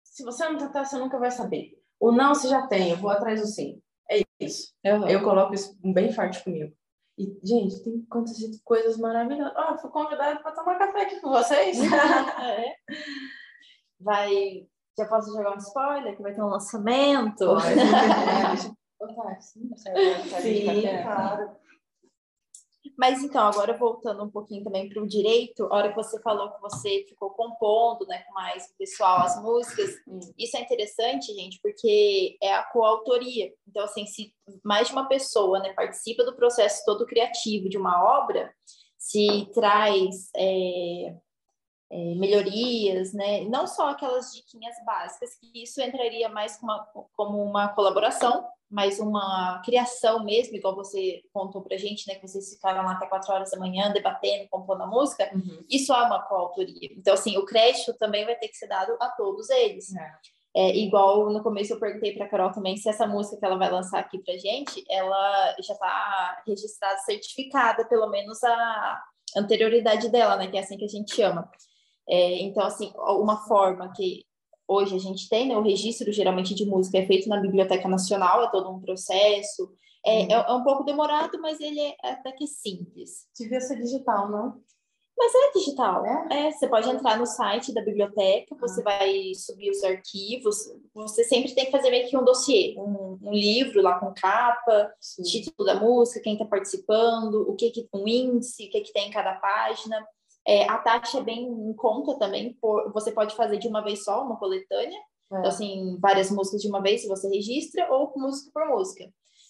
[0.04, 1.72] Se você não tentar, você nunca vai saber.
[1.98, 3.80] O não você já tem, eu vou atrás do sim.
[4.10, 4.72] É isso.
[4.84, 5.08] Uhum.
[5.08, 6.74] Eu coloco isso bem forte comigo.
[7.20, 9.52] E, gente, tem acontecido coisas maravilhosas.
[9.54, 11.78] Ó, fui convidada para tomar café aqui com vocês.
[12.40, 12.74] É.
[14.00, 14.66] Vai.
[14.98, 17.52] Já posso jogar um spoiler que vai ter um lançamento?
[17.52, 18.74] Assim,
[20.40, 21.50] Sim, claro.
[22.96, 26.50] Mas então, agora voltando um pouquinho também para o direito, a hora que você falou
[26.50, 29.90] que você ficou compondo, né, com mais pessoal as músicas,
[30.38, 33.52] isso é interessante, gente, porque é a coautoria.
[33.66, 38.02] Então, assim, se mais de uma pessoa, né, participa do processo todo criativo de uma
[38.18, 38.52] obra,
[38.98, 41.14] se traz é,
[41.92, 47.42] é, melhorias, né, não só aquelas diquinhas básicas, que isso entraria mais como uma, como
[47.42, 52.84] uma colaboração, mas uma criação mesmo, igual você contou pra gente, né, que vocês ficaram
[52.84, 55.64] lá até quatro horas da manhã debatendo, compondo a música, Uhum.
[55.68, 56.88] isso é uma coautoria.
[56.96, 59.92] Então, assim, o crédito também vai ter que ser dado a todos eles.
[59.96, 60.12] É.
[60.52, 63.70] É, igual no começo eu perguntei para Carol também se essa música que ela vai
[63.70, 69.02] lançar aqui pra gente, ela já está registrada, certificada, pelo menos a
[69.36, 71.48] anterioridade dela, né, que é assim que a gente chama.
[72.10, 74.24] É, então, assim, uma forma que
[74.66, 78.44] hoje a gente tem, né, o registro geralmente de música é feito na Biblioteca Nacional,
[78.44, 79.72] é todo um processo,
[80.04, 80.30] é, Uhum.
[80.30, 83.26] é, é um pouco demorado, mas ele é até que simples.
[83.38, 84.60] Devia ser digital, não?
[85.16, 86.06] Mas é digital.
[86.06, 90.56] É, você pode entrar no site da biblioteca, você vai subir os arquivos,
[90.94, 94.90] você sempre tem que fazer meio que um dossiê, um, um livro lá com capa,
[94.98, 95.22] Sim.
[95.22, 99.08] título da música, quem está participando, o que que um índice, o que que tem
[99.08, 100.02] em cada página.
[100.46, 104.04] É, a taxa é bem em conta também, por, você pode fazer de uma vez
[104.04, 104.98] só, uma coletânea,
[105.32, 105.38] É.
[105.38, 109.04] então, assim, várias músicas de uma vez, se você registra, ou música por música.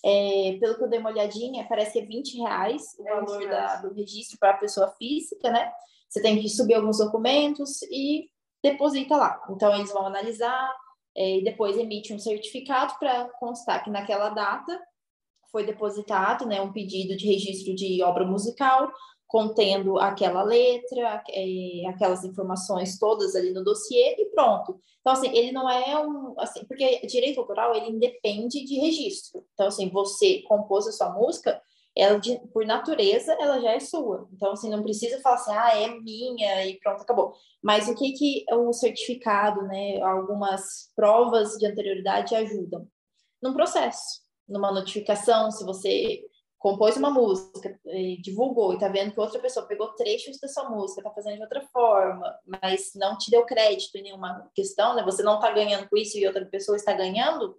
[0.05, 3.29] É, pelo que eu dei uma olhadinha, parece que é 20 reais o É, 20
[3.29, 5.71] valor da- do registro para a pessoa física, né?
[6.09, 8.29] Você tem que subir alguns documentos e
[8.63, 9.41] deposita lá.
[9.51, 10.71] Então, eles vão analisar
[11.17, 14.81] é, e depois emite um certificado para constar que naquela data
[15.51, 18.91] foi depositado né, um pedido de registro de obra musical
[19.31, 24.81] contendo aquela letra, é, aquelas informações todas ali no dossiê e pronto.
[25.01, 29.45] Então, assim, ele não é um, assim, porque direito autoral, ele independe de registro.
[29.55, 31.63] Então, assim, você compôs a sua música,
[31.97, 34.29] ela, de, por natureza, ela já é sua.
[34.33, 37.33] Então, assim, não precisa falar assim, ah, é minha e pronto, acabou.
[37.63, 42.85] Mas o que que o certificado, né, algumas provas de anterioridade ajudam?
[43.41, 46.21] Num processo, numa notificação, se você
[46.61, 47.81] compôs uma música,
[48.23, 51.43] divulgou e tá vendo que outra pessoa pegou trechos da sua música, tá fazendo de
[51.43, 55.03] outra forma, mas não te deu crédito em nenhuma questão, né?
[55.03, 57.57] Você não tá ganhando com isso e outra pessoa está ganhando,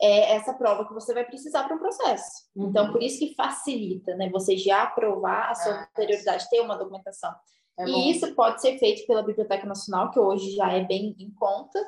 [0.00, 2.46] é essa prova que você vai precisar para o processo.
[2.56, 2.70] Uhum.
[2.70, 4.30] Então, por isso que facilita, né?
[4.30, 7.34] Você já aprovar a sua Ah, anterioridade, ter uma documentação.
[7.78, 7.90] É bom.
[7.90, 11.78] E isso pode ser feito pela Biblioteca Nacional, que hoje já é bem em conta,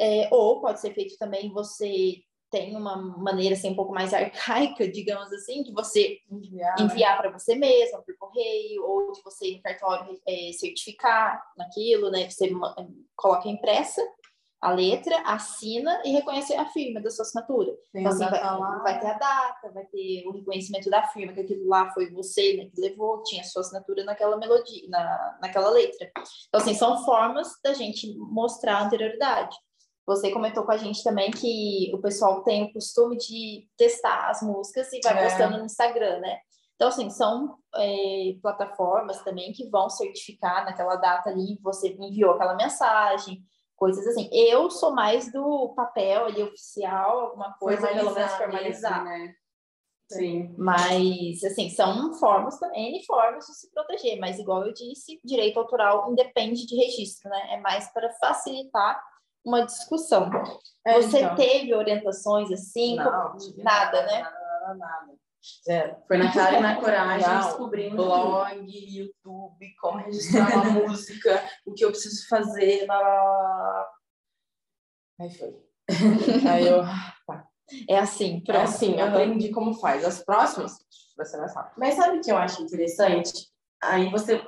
[0.00, 2.16] é, ou pode ser feito também, você
[2.50, 6.84] tem uma maneira assim, um pouco mais arcaica, digamos assim, de você enviar, né?
[6.84, 12.10] enviar para você mesma por correio, ou de você ir no cartório é, certificar naquilo,
[12.10, 12.28] né?
[12.28, 12.74] Você ma-
[13.16, 14.02] coloca impressa
[14.60, 17.72] a letra, assina e reconhece a firma da sua assinatura.
[17.92, 21.32] Tem Então, a assim, vai, vai ter a data, vai ter o reconhecimento da firma,
[21.32, 25.70] que aquilo lá foi você né, que levou, tinha sua assinatura naquela melodia, na, naquela
[25.70, 26.10] letra.
[26.48, 29.56] Então, assim, são formas da gente mostrar a anterioridade.
[30.06, 34.42] Você comentou com a gente também que o pessoal tem o costume de testar as
[34.42, 35.22] músicas e vai É.
[35.28, 36.38] postando no Instagram, né?
[36.74, 42.54] Então, assim, são é, plataformas também que vão certificar naquela data ali, você enviou aquela
[42.54, 43.42] mensagem,
[43.76, 44.28] coisas assim.
[44.32, 49.04] Eu sou mais do papel ali oficial, alguma coisa, pelo menos formalizar.
[49.04, 49.34] mesmo, né?
[50.10, 50.54] Sim.
[50.58, 56.10] Mas, assim, são formas, N formas de se proteger, mas, igual eu disse, direito autoral
[56.10, 57.54] independe de registro, né?
[57.54, 59.00] É mais para facilitar
[59.44, 60.30] uma discussão.
[60.86, 61.34] É, Você então.
[61.36, 62.96] teve orientações assim?
[62.96, 64.22] Não, nada, né?
[64.22, 65.20] Nada, nada, nada.
[65.64, 65.96] Zero.
[66.06, 71.72] Foi na cara e na coragem, Não, descobrindo blog, YouTube, como registrar uma música, o
[71.72, 73.88] que eu preciso fazer, blá, blá, blá.
[75.20, 75.56] Aí foi.
[76.50, 76.82] Aí eu,
[77.88, 78.60] É assim, é pronto.
[78.62, 80.04] assim, eu aprendi como faz.
[80.04, 80.72] As próximas
[81.16, 81.74] vai ser mais rápido.
[81.78, 83.48] Mas sabe o que eu acho interessante?
[83.82, 84.40] Aí você,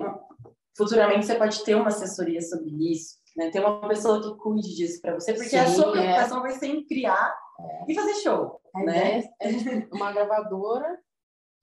[0.76, 3.50] futuramente, você pode ter uma assessoria sobre isso, né?
[3.50, 5.92] Ter uma pessoa que cuide disso para você, porque a Sim, sua é.
[5.92, 7.34] preocupação vai ser em criar
[7.88, 9.20] e fazer show, A né?
[9.40, 9.48] é
[9.92, 10.98] uma gravadora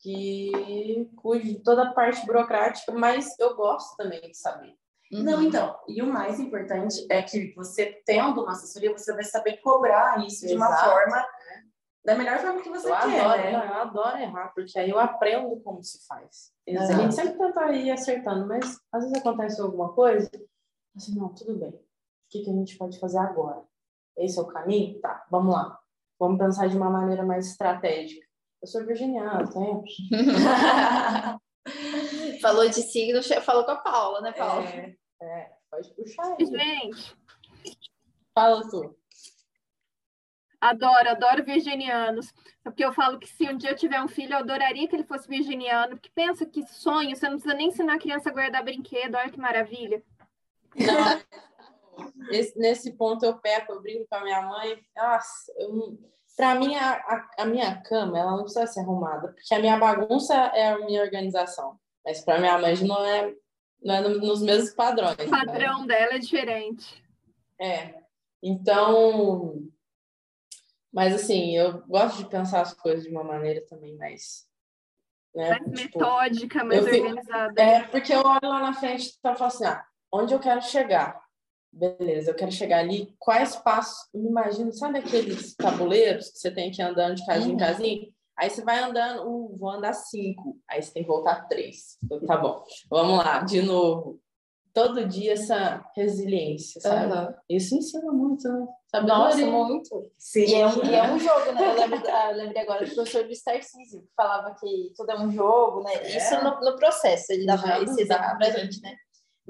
[0.01, 4.73] que cuide de toda a parte burocrática, mas eu gosto também de saber.
[5.11, 5.23] Uhum.
[5.23, 9.57] Não, então, e o mais importante é que você tendo uma assessoria, você vai saber
[9.57, 10.89] cobrar isso de uma Exato.
[10.89, 11.27] forma,
[12.05, 13.53] da melhor forma que você Eu quer, adoro, né?
[13.53, 16.51] eu adoro errar, porque aí eu aprendo como se faz.
[16.65, 16.93] Exato.
[16.93, 20.29] A gente sempre tenta ir acertando, mas às vezes acontece alguma coisa,
[20.99, 21.69] assim, não, tudo bem.
[21.69, 21.81] O
[22.29, 23.63] que, que a gente pode fazer agora?
[24.17, 24.99] Esse é o caminho?
[24.99, 25.79] Tá, vamos lá.
[26.19, 28.27] Vamos pensar de uma maneira mais estratégica.
[28.61, 29.83] Eu sou virginiana, tem.
[32.41, 34.67] Falou de signo, falou com a Paula, né, Paula?
[34.67, 36.45] É, é, pode puxar aí.
[36.45, 37.15] Gente,
[38.33, 38.95] Fala tu.
[40.59, 42.33] adoro, adoro virginianos.
[42.63, 45.03] Porque eu falo que se um dia eu tiver um filho, eu adoraria que ele
[45.03, 45.95] fosse virginiano.
[45.95, 49.29] Porque pensa que sonho, você não precisa nem ensinar a criança a guardar brinquedo, olha
[49.29, 50.03] que maravilha.
[52.31, 54.79] Esse- nesse ponto eu peco, eu brinco com a minha mãe.
[54.95, 55.51] Nossa,
[56.37, 59.77] pra mim, a, a, a minha cama, ela não precisa ser arrumada, porque a minha
[59.77, 61.79] bagunça é a minha organização.
[62.05, 63.33] Mas pra minha mãe não é,
[63.83, 65.15] não é no- nos mesmos padrões.
[65.19, 65.27] O né?
[65.45, 67.03] padrão dela é diferente.
[67.59, 67.93] É.
[68.41, 69.67] Então.
[70.91, 74.47] Mas assim, eu gosto de pensar as coisas de uma maneira também mais.
[75.35, 75.49] Né?
[75.49, 77.61] Mais Tipo, metódica, mais eu fico- organizada.
[77.61, 81.21] É, porque eu olho lá na frente e falo assim, ah, onde eu quero chegar?
[81.71, 84.07] Beleza, eu quero chegar ali, quais passos?
[84.13, 87.51] Eu me imagino, sabe aqueles tabuleiros que você tem que ir andando de casinha em
[87.53, 87.57] Uhum.
[87.57, 88.07] casinha?
[88.37, 91.97] Aí você vai andando, uh, vou andar cinco, aí você tem que voltar três.
[92.03, 94.19] Então, tá bom, vamos lá, de novo.
[94.73, 97.11] Todo dia essa resiliência, sabe?
[97.11, 97.35] Aham.
[97.49, 98.65] Isso ensina muito, né?
[99.03, 99.45] Nossa, Sabedoria.
[99.65, 100.11] muito.
[100.17, 100.45] Sim.
[100.45, 101.67] E é, um, e é um jogo, né?
[101.69, 105.19] Eu lembro, ah, eu lembrei agora do professor do Tarcísio, que falava que tudo é
[105.19, 105.91] um jogo, né?
[106.15, 108.95] Isso no, no processo, ele dava esse exemplo pra gente, né?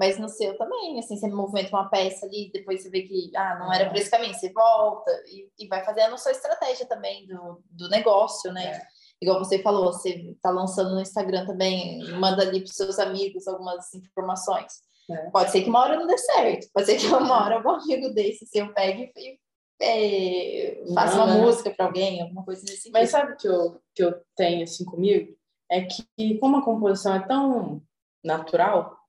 [0.00, 3.58] Mas no seu também, assim, você movimenta uma peça ali, depois você vê que, ah,
[3.58, 7.26] não era por esse caminho, você volta e, e vai fazendo a sua estratégia também
[7.26, 8.64] do, do negócio, né?
[8.64, 8.82] É.
[9.20, 13.92] Igual você falou, você tá lançando no Instagram também, manda ali pros seus amigos algumas
[13.92, 14.80] informações.
[15.10, 15.28] É.
[15.28, 18.08] Pode ser que uma hora não dê certo, pode ser que uma hora algum amigo
[18.14, 19.38] desse seu pegue e
[19.82, 21.40] é, faça uma Não, né?
[21.42, 22.92] música para alguém, alguma coisa nesse sentido.
[22.94, 25.36] Mas sabe o que eu, que eu tenho assim comigo?
[25.70, 27.82] É que, como a composição é tão
[28.24, 28.99] natural,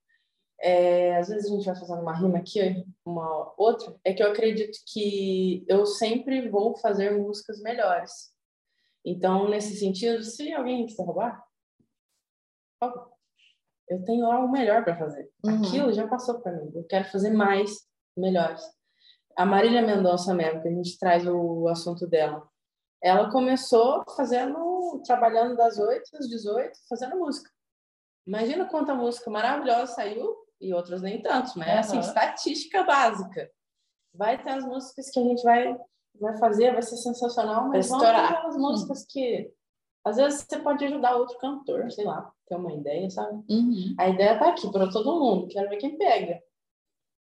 [0.62, 4.28] é, às vezes a gente vai fazendo uma rima aqui, uma outra, é que eu
[4.28, 8.32] acredito que eu sempre vou fazer músicas melhores.
[9.04, 11.44] Então, nesse sentido, se alguém quiser roubar,
[13.90, 15.32] eu tenho algo melhor para fazer.
[15.44, 15.58] Uhum.
[15.58, 16.72] Aquilo já passou para mim.
[16.76, 18.62] Eu quero fazer mais, melhores.
[19.36, 22.48] A Marília Mendonça mesmo, que a gente traz o assunto dela.
[23.02, 27.50] Ela começou fazendo, trabalhando das 8 às 18, fazendo música.
[28.28, 33.50] Imagina quanta música maravilhosa saiu e outras nem tanto, mas é assim, estatística básica.
[34.14, 35.76] Vai ter as músicas que a gente vai,
[36.20, 38.34] vai fazer, vai ser sensacional, mas Vai estourar.
[38.34, 39.52] aquelas músicas que
[40.06, 43.44] às vezes você pode ajudar outro cantor, sei lá, ter uma ideia, sabe?
[43.50, 43.96] Uhum.
[44.00, 46.42] A ideia tá aqui para todo mundo, quero ver quem pega.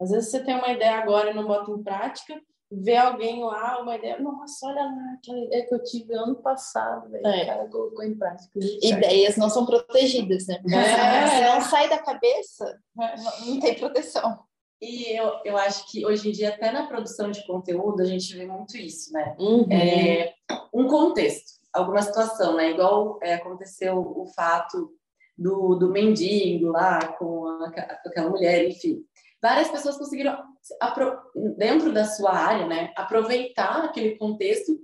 [0.02, 2.42] Às vezes você tem uma ideia agora e não bota em prática,
[2.72, 7.10] vê alguém lá, uma ideia, nossa, olha lá, aquela ideia que eu tive ano passado,
[7.10, 7.44] velho, É.
[7.44, 8.60] o cara colocou em prática.
[8.82, 10.62] Ideias não são protegidas, né?
[10.72, 11.28] É.
[11.28, 14.40] Se não sai da cabeça, não, não tem proteção.
[14.82, 18.34] E eu, eu acho que hoje em dia, até na produção de conteúdo, a gente
[18.38, 19.36] vê muito isso, né?
[19.38, 19.68] Uhum.
[19.72, 20.32] É,
[20.74, 22.70] um contexto, alguma situação, né?
[22.72, 24.92] Igual é, aconteceu o fato
[25.38, 27.72] do, do mendigo lá com, a-
[28.04, 29.04] com aquela mulher, enfim.
[29.42, 30.38] Várias pessoas conseguiram,
[31.58, 32.92] dentro da sua área, né?
[32.96, 34.78] Aproveitar aquele contexto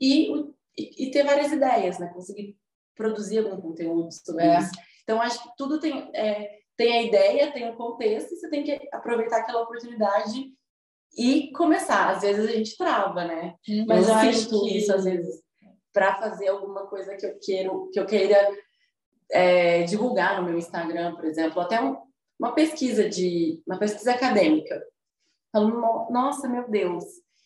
[0.00, 0.30] e,
[0.76, 2.08] e, ter várias ideias, né?
[2.14, 2.56] Conseguir
[2.94, 4.58] produzir algum conteúdo sobre É.
[4.58, 4.70] isso.
[5.02, 8.62] Então, acho que tudo tem, é, tem a ideia, tem o contexto, e você tem
[8.62, 10.52] que aproveitar aquela oportunidade
[11.16, 12.10] e começar.
[12.10, 13.54] Às vezes a gente trava, né?
[13.86, 15.42] Mas eu, Eu acho que isso, às vezes,
[15.92, 18.36] para fazer alguma coisa que eu quero, que eu queira
[19.30, 21.96] é, divulgar no meu Instagram, por exemplo, até um-
[22.38, 24.82] uma pesquisa de uma pesquisa acadêmica.
[25.52, 27.04] Falando, "No- nossa, meu Deus.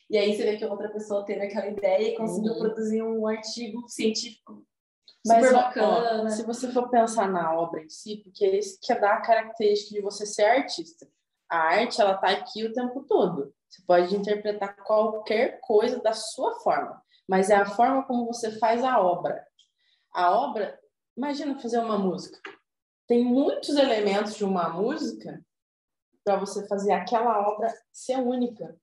[0.08, 2.58] E aí você vê que outra pessoa teve aquela ideia e conseguiu Uhum.
[2.58, 4.64] produzir um artigo científico
[5.24, 6.22] Mas, super ó, bacana.
[6.24, 9.20] ó, se você for pensar na obra em si, porque é isso que dá a
[9.20, 11.06] característica de você ser artista.
[11.48, 13.52] A arte, ela tá aqui o tempo todo.
[13.68, 18.82] Você pode interpretar qualquer coisa da sua forma, mas é a forma como você faz
[18.82, 19.44] a obra.
[20.12, 20.76] A obra,
[21.16, 22.38] imagina fazer uma música.
[23.10, 25.44] Tem muitos elementos de uma música
[26.22, 28.78] para você fazer aquela obra ser única.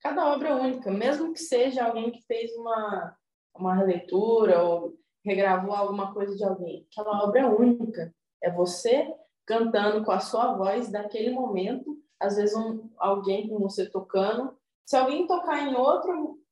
[0.00, 3.16] Cada obra é única, mesmo que seja alguém que fez uma,
[3.54, 6.88] uma releitura ou regravou alguma coisa de alguém.
[6.90, 8.12] Aquela obra é única.
[8.42, 9.14] É você
[9.46, 14.58] cantando com a sua voz daquele momento, às vezes um, alguém com você tocando.
[14.84, 16.42] Se alguém tocar em outro,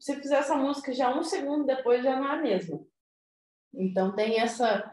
[0.00, 2.80] se fizer essa música já um segundo depois já não é a mesma.
[3.74, 4.91] Então tem essa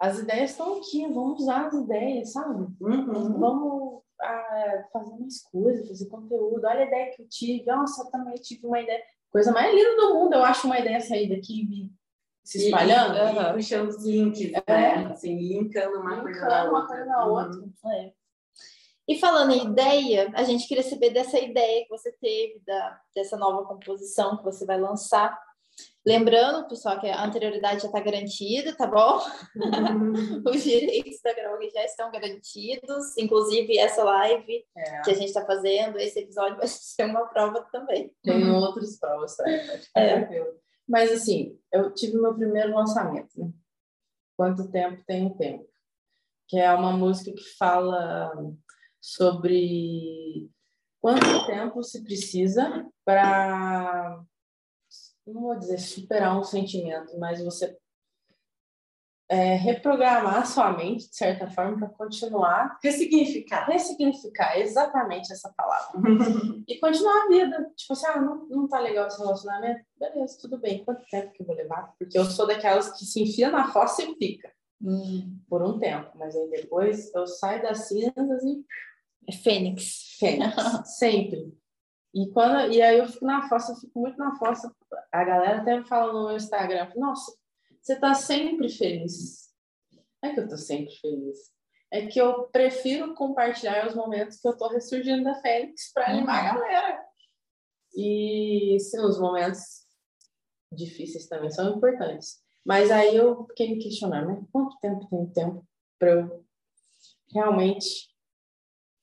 [0.00, 2.66] as ideias estão aqui, vamos usar as ideias, sabe?
[2.80, 3.38] Uhum.
[3.38, 6.64] Vamos ah, fazer mais coisas, fazer conteúdo.
[6.64, 7.66] Olha a ideia que eu tive.
[7.66, 9.02] Nossa, eu também tive uma ideia.
[9.30, 11.92] Coisa mais linda do mundo, eu acho uma ideia sair daqui e
[12.44, 13.14] se espalhando.
[13.14, 14.72] E, e, e puxando os links, É.
[14.72, 15.06] né?
[15.12, 16.96] Assim, linkando uma coisa na Linkando uma outra.
[16.96, 17.72] coisa na Uhum.
[17.92, 18.12] É.
[19.06, 23.36] E falando em ideia, a gente queria saber dessa ideia que você teve, da, dessa
[23.38, 25.38] nova composição que você vai lançar.
[26.08, 29.20] Lembrando, pessoal, que a anterioridade já está garantida, tá bom?
[30.48, 35.44] Os direitos da gravação já estão garantidos, inclusive essa live É, que a gente está
[35.44, 38.10] fazendo, esse episódio vai ser uma prova também.
[38.22, 39.44] tem outras provas, tá?
[39.94, 40.50] É.
[40.88, 43.52] Mas assim, eu tive meu primeiro lançamento, né?
[44.34, 45.68] Quanto tempo tem o tempo?
[46.48, 48.32] Que é uma música que fala
[48.98, 50.48] sobre
[51.02, 54.24] quanto tempo se precisa para,
[55.34, 57.76] não vou dizer superar um sentimento, mas você
[59.30, 63.66] é, reprogramar sua mente, de certa forma, para continuar Ressignificar.
[63.66, 66.00] ressignificar exatamente essa palavra.
[66.66, 67.70] e continuar a vida.
[67.76, 69.84] Tipo assim, ah, não, não tá legal esse relacionamento?
[69.98, 70.82] Beleza, tudo bem.
[70.82, 71.94] Quanto tempo que eu vou levar?
[71.98, 74.50] Porque eu sou daquelas que se enfia na fossa e fica
[75.48, 76.10] por um tempo.
[76.14, 78.64] Mas aí depois eu saio das cinzas e
[79.28, 80.16] É Fênix.
[80.18, 80.54] fênix.
[80.96, 81.52] sempre.
[82.14, 84.74] E, quando, e aí eu fico na fossa, eu fico muito na fossa.
[85.12, 87.32] A galera até me fala no meu Instagram, nossa,
[87.80, 89.48] você tá sempre feliz.
[90.22, 91.38] É que eu tô sempre feliz.
[91.90, 96.44] É que eu prefiro compartilhar os momentos que eu tô ressurgindo da Fênix para animar
[96.44, 97.04] a galera.
[97.96, 99.86] E sim, os momentos
[100.72, 102.42] difíceis também são importantes.
[102.64, 104.44] Mas aí eu fiquei me questionando, né?
[104.52, 105.66] Quanto tempo tem tempo
[105.98, 106.44] para eu
[107.32, 108.07] realmente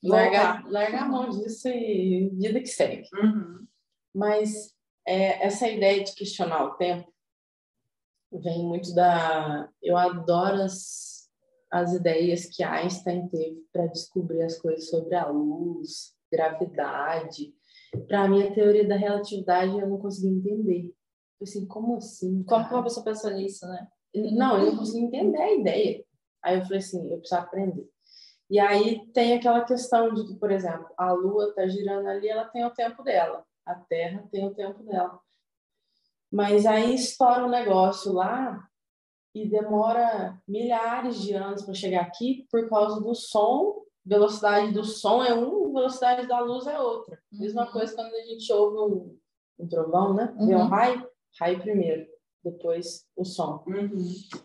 [0.10, 3.08] largar, largar a mão disso e vida que segue.
[3.14, 3.66] Uhum.
[4.14, 4.74] Mas
[5.06, 7.12] é, essa ideia de questionar o tempo
[8.32, 9.70] vem muito da.
[9.82, 11.30] Eu adoro as,
[11.72, 17.54] as ideias que Einstein teve para descobrir as coisas sobre a luz, gravidade.
[18.08, 20.94] Para mim, a teoria da relatividade eu não consegui entender.
[21.40, 22.44] Eu assim, como assim?
[22.44, 23.88] Como que uma pessoa pensou nisso, né?
[24.34, 26.06] Não, eu não consegui entender a ideia.
[26.44, 27.90] Aí eu falei assim, eu preciso aprender.
[28.50, 32.46] E aí tem aquela questão de que, por exemplo, a Lua está girando ali, ela
[32.46, 33.44] tem o tempo dela.
[33.66, 35.20] A Terra tem o tempo dela.
[36.32, 38.68] Mas aí estoura um negócio lá
[39.34, 43.84] e demora milhares de anos para chegar aqui por causa do som.
[44.06, 47.20] Velocidade do som é um, velocidade da luz é outra.
[47.32, 47.72] Mesma Uhum.
[47.72, 49.20] coisa quando a gente ouve um,
[49.58, 50.32] um trovão, né?
[50.38, 50.68] Vê um Uhum.
[50.68, 52.08] raio, raio primeiro,
[52.46, 53.64] depois o som.
[53.68, 53.98] Uhum.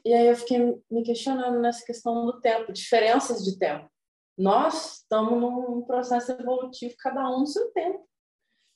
[0.04, 0.58] E aí eu fiquei
[0.90, 3.88] me questionando nessa questão do tempo, diferenças de tempo.
[4.36, 8.08] Nós estamos num processo evolutivo, cada um no seu tempo.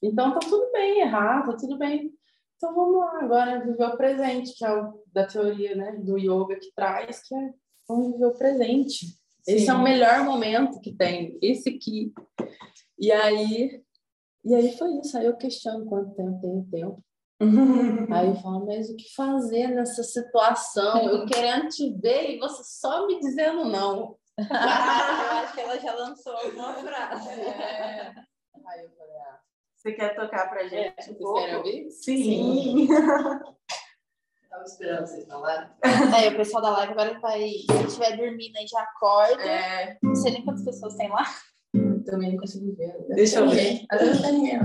[0.02, 2.12] Então tá tudo bem errar, tá tudo bem.
[2.56, 6.56] Então vamos lá agora viver o presente, que é o da teoria, né, do yoga
[6.56, 7.54] que traz, que é
[7.88, 9.06] vamos viver o presente.
[9.46, 9.70] Esse Sim.
[9.70, 12.12] é o melhor momento que tem, esse aqui.
[12.98, 13.82] E aí,
[14.44, 15.16] e aí foi isso.
[15.16, 17.04] Aí eu questiono quanto tempo tem o tempo.
[18.12, 21.02] Aí eu falo, mas o que fazer nessa situação?
[21.08, 24.16] Eu querendo te ver e você só me dizendo não.
[24.38, 24.44] eu
[25.38, 27.28] acho que ela já lançou alguma frase.
[27.28, 28.12] É.
[28.66, 29.38] Aí eu falei, ah,
[29.76, 30.74] Você quer tocar pra gente?
[30.86, 31.38] é, um vocês pouco?
[31.40, 31.90] querem ouvir?
[31.90, 32.88] Sim.
[34.50, 35.68] Tava esperando vocês falarem.
[35.82, 39.42] É, o pessoal da live agora vai, se estiver dormindo aí, já acorda.
[39.42, 41.24] É, Não sei nem quantas pessoas tem lá.
[42.06, 42.94] também não consigo ver.
[43.08, 43.84] Deixa eu ver.
[43.90, 44.58] Às vezes tem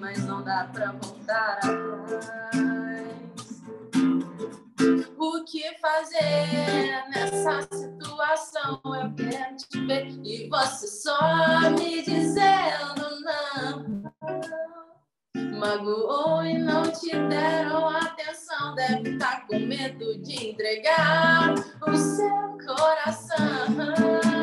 [0.00, 2.88] mas não dá pra voltar atrás.
[5.18, 8.80] O que fazer nessa situação?
[8.84, 14.12] Eu quero te ver e você só me dizendo não.
[15.58, 18.74] Magoou e não te deram atenção.
[18.76, 21.54] Deve estar com medo de entregar
[21.86, 24.37] o seu coração.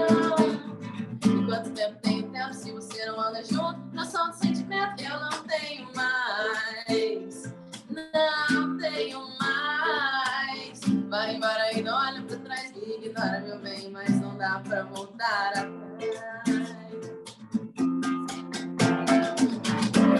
[5.00, 7.54] Eu não tenho mais.
[7.90, 10.80] Não tenho mais.
[11.10, 12.72] Vai embora e não olha pra trás.
[12.74, 15.76] Me ignora, meu bem, mas não dá pra voltar atrás.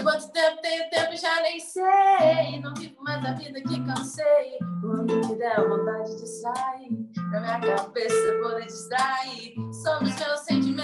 [0.02, 2.60] Quanto tempo tenho tempo, já nem sei.
[2.62, 4.58] Não vivo mais a vida que cansei.
[4.80, 9.54] Quando me der vontade de sair, pra minha cabeça poder distrair.
[9.72, 10.75] Sobre os meus sentimentos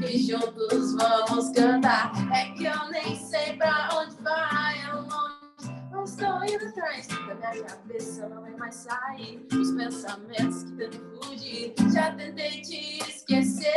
[0.00, 2.12] e juntos vamos cantar.
[2.32, 7.50] É que eu nem sei pra onde vai, é longe, tô tô indo atrás da
[7.50, 9.46] minha cabeça, não vai mais sair.
[9.52, 13.72] Os pensamentos que tentam fugir, já tentei te esquecer,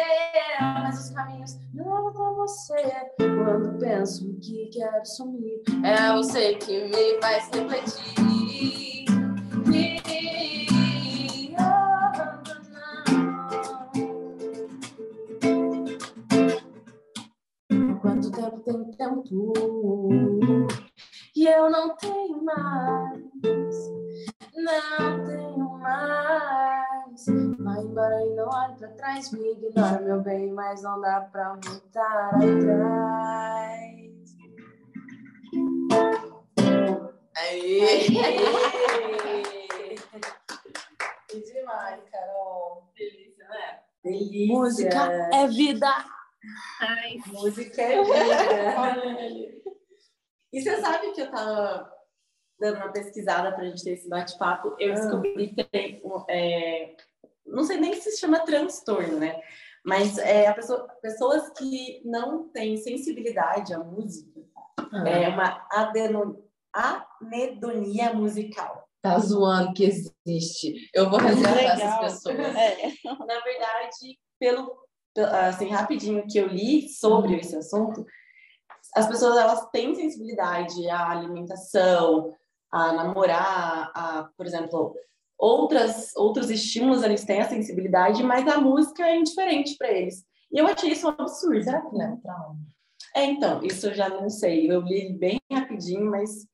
[0.61, 3.11] mas os caminhos me levam pra você.
[3.17, 9.05] Quando penso que quero sumir, é você que me faz refletir.
[18.16, 20.09] Quanto tempo tem tempo
[21.36, 23.20] e eu não tenho mais,
[24.55, 27.26] não tenho mais.
[27.59, 31.59] Vai embora e não olhe pra trás, me ignora, meu bem, mas não dá pra
[31.61, 34.05] voltar atrás.
[37.36, 37.82] Aí!
[41.28, 42.89] Que demais, Carol.
[42.95, 43.80] Delícia, né?
[44.01, 44.55] Delícia.
[44.55, 46.16] Música é vida!
[46.82, 48.16] Ai, Música é vida.
[50.54, 51.91] e você sabe que eu tava
[52.60, 54.96] dando uma pesquisada pra gente ter esse bate-papo, eu Ah.
[54.96, 56.96] descobri que tem, é,
[57.46, 59.41] não sei nem se chama transtorno, né?
[59.86, 64.41] Mas é, a pessoa, pessoas que não têm sensibilidade à música,
[65.06, 66.43] é uma adeno,
[66.74, 68.88] anedonia musical.
[69.02, 70.89] Tá zoando que existe.
[70.93, 71.76] Eu vou resgatar Legal.
[72.04, 72.39] essas pessoas.
[72.56, 72.91] É.
[73.04, 74.76] Na verdade, pelo-
[75.22, 78.05] assim rapidinho que eu li sobre esse assunto,
[78.95, 82.34] as pessoas elas têm sensibilidade à alimentação,
[82.72, 84.95] a namorar, a, por exemplo,
[85.38, 90.24] outras outros estímulos eles têm a sensibilidade, mas a música é indiferente para eles.
[90.51, 91.63] E eu achei isso um absurdo.
[91.63, 92.57] Será que não é trauma?
[93.13, 94.70] É, então, isso eu já não sei.
[94.72, 96.47] Eu li bem rapidinho, mas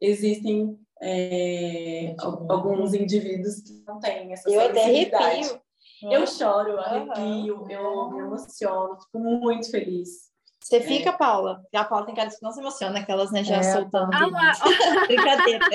[0.00, 5.61] existem é, al- alguns indivíduos que não têm essa Eu até sensibilidade.
[6.10, 10.30] Eu choro, arrepio, eu me emociono, fico muito feliz.
[10.62, 11.60] Você fica, Paula?
[11.74, 14.10] A Paula tem cara de que não se emociona, aquelas, né, já É, soltando.
[14.14, 14.26] Ah
[15.06, 15.66] Brincadeira.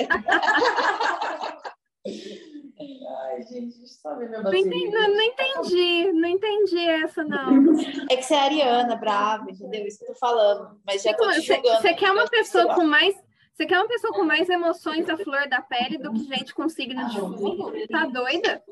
[2.08, 7.78] Ai, gente, só não entendi, não, entendi, não entendi essa, não.
[8.08, 9.86] É que você é ariana, brava, entendeu?
[9.86, 10.80] Isso que eu tô falando.
[10.86, 11.80] Mas já tô te Você julgando.
[11.82, 13.14] você quer uma pessoa com mais.
[13.54, 16.68] Você quer uma pessoa com mais emoções à flor da pele do que gente com
[16.68, 17.72] signo de fogo?
[17.90, 18.62] Tá doida?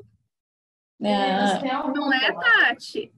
[1.03, 3.11] Ah, Não é, Tati?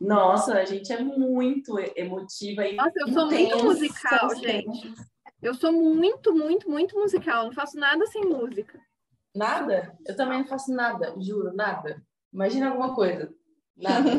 [0.00, 4.40] Nossa, a gente é muito emotiva e Nossa, eu sou muito intensa, musical, assim.
[4.40, 4.94] gente.
[5.42, 7.46] Eu sou muito, muito, muito musical.
[7.46, 8.80] Não faço nada sem música.
[9.34, 9.98] Nada?
[10.06, 12.02] Eu também não faço nada, juro, nada.
[12.32, 13.34] Imagina alguma coisa.
[13.76, 14.10] Nada.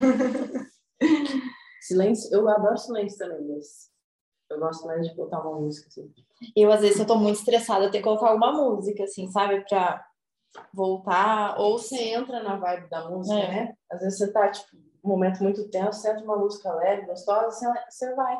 [1.80, 3.90] silêncio, eu adoro silêncio também, mas
[4.50, 6.12] eu gosto mais de botar uma música assim.
[6.56, 9.64] Eu, às vezes, eu tô muito estressada, eu tenho que colocar alguma música, assim, sabe?
[9.68, 10.04] Pra
[10.72, 11.58] voltar.
[11.58, 12.04] Ou Você se.
[12.10, 13.48] entra na vibe da música, É.
[13.48, 13.74] né?
[13.90, 17.50] Às vezes você tá, tipo, um momento muito tenso, você entra uma música leve, gostosa,
[17.50, 18.36] você, você vai.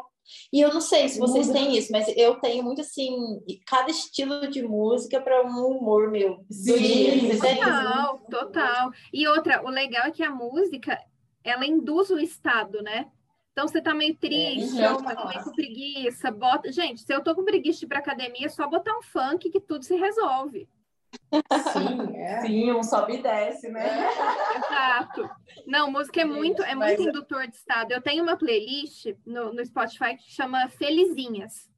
[0.52, 1.58] E eu não sei se vocês Muda.
[1.60, 6.44] têm isso, mas eu tenho muito, assim, cada estilo de música para um humor meu.
[6.50, 7.30] Sim?
[7.38, 8.90] Total, total.
[9.12, 10.98] E outra, o legal é que a música,
[11.44, 13.06] ela induz o estado, né?
[13.52, 16.70] Então, você tá meio triste, É, ou tá meio com preguiça, bota...
[16.72, 19.48] Gente, se eu tô com preguiça de ir pra academia, é só botar um funk
[19.48, 20.68] que tudo se resolve.
[21.72, 22.40] Sim, é.
[22.42, 23.84] Sim, um sobe e desce, né?
[24.56, 25.28] Exato.
[25.66, 27.92] Não, música é muito, é Mas- muito indutor de estado.
[27.92, 31.68] Eu tenho uma playlist no, no Spotify que chama Felizinhas,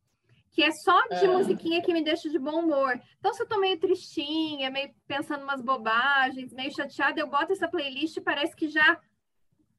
[0.51, 1.33] que é só de Ah.
[1.33, 3.01] musiquinha que me deixa de bom humor.
[3.19, 7.69] Então, se eu tô meio tristinha, meio pensando umas bobagens, meio chateada, eu boto essa
[7.69, 8.99] playlist e parece que já,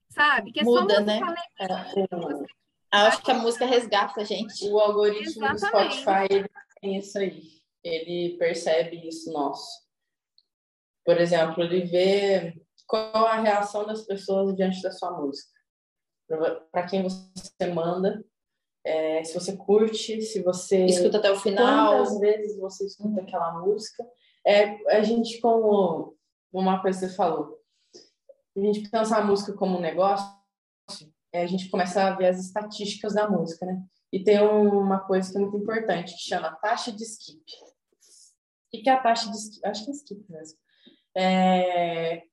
[0.09, 0.51] sabe?
[0.51, 1.19] Que é Muda, só né?
[1.19, 2.45] música alegre.
[2.91, 4.67] Acho que a música resgata a gente.
[4.67, 5.97] O algoritmo do Exatamente.
[5.97, 6.49] Spotify ele
[6.81, 7.58] tem isso aí.
[7.83, 9.87] Ele percebe isso nosso.
[11.05, 15.51] Por exemplo, ele vê qual a reação das pessoas diante da sua música.
[16.71, 18.23] Para quem você manda,
[18.83, 21.97] é, se você curte, se você Escuta até o final.
[21.97, 24.05] quantas vezes você escuta aquela música.
[24.45, 26.15] É, a gente, como
[26.51, 27.59] uma coisa que você falou,
[28.55, 30.25] a gente pensar a música como um negócio,
[31.31, 33.83] é, a gente começa a ver as estatísticas da música, né?
[34.11, 37.43] E tem uma coisa que é muito importante, que chama taxa de skip.
[38.69, 39.65] O que que é a taxa de skip?
[39.65, 40.57] Acho que é skip mesmo.
[41.17, 42.23] É,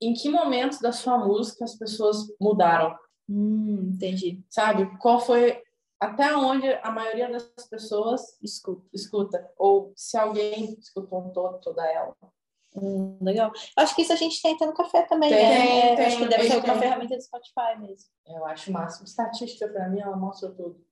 [0.00, 2.94] Em que momentos da sua música as pessoas mudaram?
[3.28, 4.44] Hum, entendi.
[4.50, 4.86] Sabe?
[4.98, 5.62] Qual foi
[5.98, 8.84] até onde a maioria das pessoas Desculpa.
[8.92, 9.50] escuta?
[9.56, 12.14] Ou se alguém escutou toda, toda ela?
[12.76, 13.50] Hum, legal.
[13.74, 15.96] Acho que isso a gente tenta no café também, Tem, né?
[15.96, 16.78] tem, Acho que deve tem, ser tem.
[16.78, 18.10] ferramenta do Spotify mesmo.
[18.26, 19.06] Eu acho o máximo.
[19.06, 20.85] Estatística, para mim, ela mostra tudo.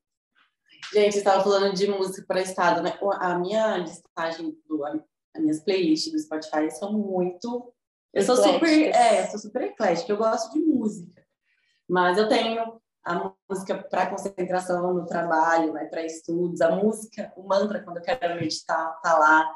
[0.95, 2.97] Gente, estava falando de música para estado, né?
[3.19, 7.75] A minha listagem, do, as minhas playlists do Spotify são muito.
[8.13, 11.21] Eu sou super, é, eu sou super eclética, eu gosto de música.
[11.89, 17.43] Mas eu tenho a música para concentração no trabalho, né, para estudos, a música, o
[17.43, 19.53] mantra quando eu quero meditar, tá lá.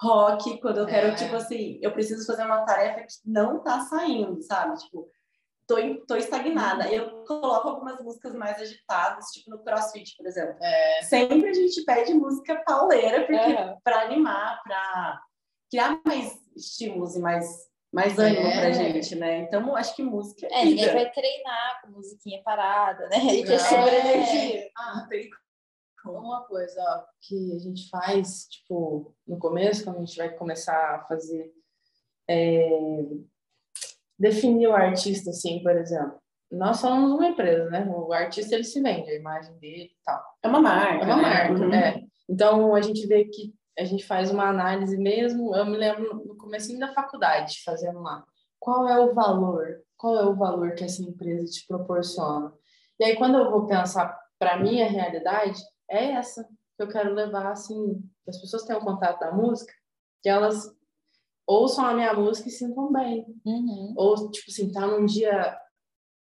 [0.00, 1.14] Rock, quando eu quero, é.
[1.14, 4.78] tipo assim, eu preciso fazer uma tarefa que não tá saindo, sabe?
[4.78, 5.10] Tipo,
[5.66, 6.88] tô, tô estagnada.
[6.92, 10.56] Eu coloco algumas músicas mais agitadas, tipo no CrossFit, por exemplo.
[10.62, 11.02] É.
[11.02, 13.76] Sempre a gente pede música pauleira, porque é.
[13.82, 15.20] para animar, para
[15.70, 18.60] criar mais estímulos e mais mais ânimo é.
[18.60, 19.38] pra gente, né?
[19.38, 20.62] Então, acho que música é.
[20.62, 23.18] É, ninguém vai treinar com musiquinha parada, né?
[23.18, 24.68] E que é sobre energia.
[24.76, 25.30] Ah, tem
[26.04, 30.96] uma coisa ó, que a gente faz, tipo, no começo, quando a gente vai começar
[30.96, 31.52] a fazer.
[32.28, 32.68] É,
[34.18, 36.18] definir o artista, assim, por exemplo.
[36.50, 37.84] Nós somos uma empresa, né?
[37.88, 40.22] O artista ele se vende, a imagem dele e tal.
[40.42, 41.04] É uma marca.
[41.04, 41.22] É uma né?
[41.22, 41.74] marca, uhum.
[41.74, 42.02] é.
[42.28, 45.54] Então a gente vê que a gente faz uma análise mesmo.
[45.54, 48.24] Eu me lembro no começo da faculdade, fazendo lá.
[48.60, 49.82] Qual é o valor?
[49.96, 52.52] Qual é o valor que essa empresa te proporciona?
[53.00, 55.60] E aí, quando eu vou pensar para minha realidade,
[55.90, 56.44] é essa
[56.76, 59.72] que eu quero levar, assim, que as pessoas tenham contato da música,
[60.22, 60.70] que elas
[61.46, 63.24] ouçam a minha música e sintam bem.
[63.44, 63.94] Uhum.
[63.96, 65.58] Ou, tipo assim, tá num dia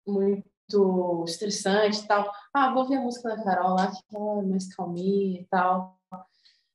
[0.07, 2.32] muito estressante e tal.
[2.53, 5.99] Ah, vou ouvir a música da Carol lá, que é mais calminha e tal.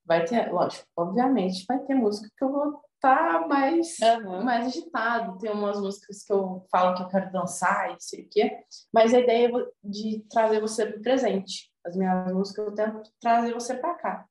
[0.05, 4.45] Vai ter, lógico, obviamente, vai ter música que eu vou estar tá mais, uhum.
[4.45, 5.39] mais agitado.
[5.39, 8.65] Tem umas músicas que eu falo que eu quero dançar e sei o quê.
[8.93, 11.73] Mas a ideia é de trazer você para o presente.
[11.85, 14.27] As minhas músicas eu tento trazer você para cá.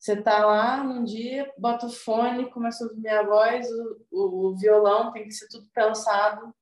[0.00, 4.46] Você tá lá num dia, bota o fone, começa a ouvir minha voz, o, o,
[4.46, 6.54] o violão tem que ser tudo pensado,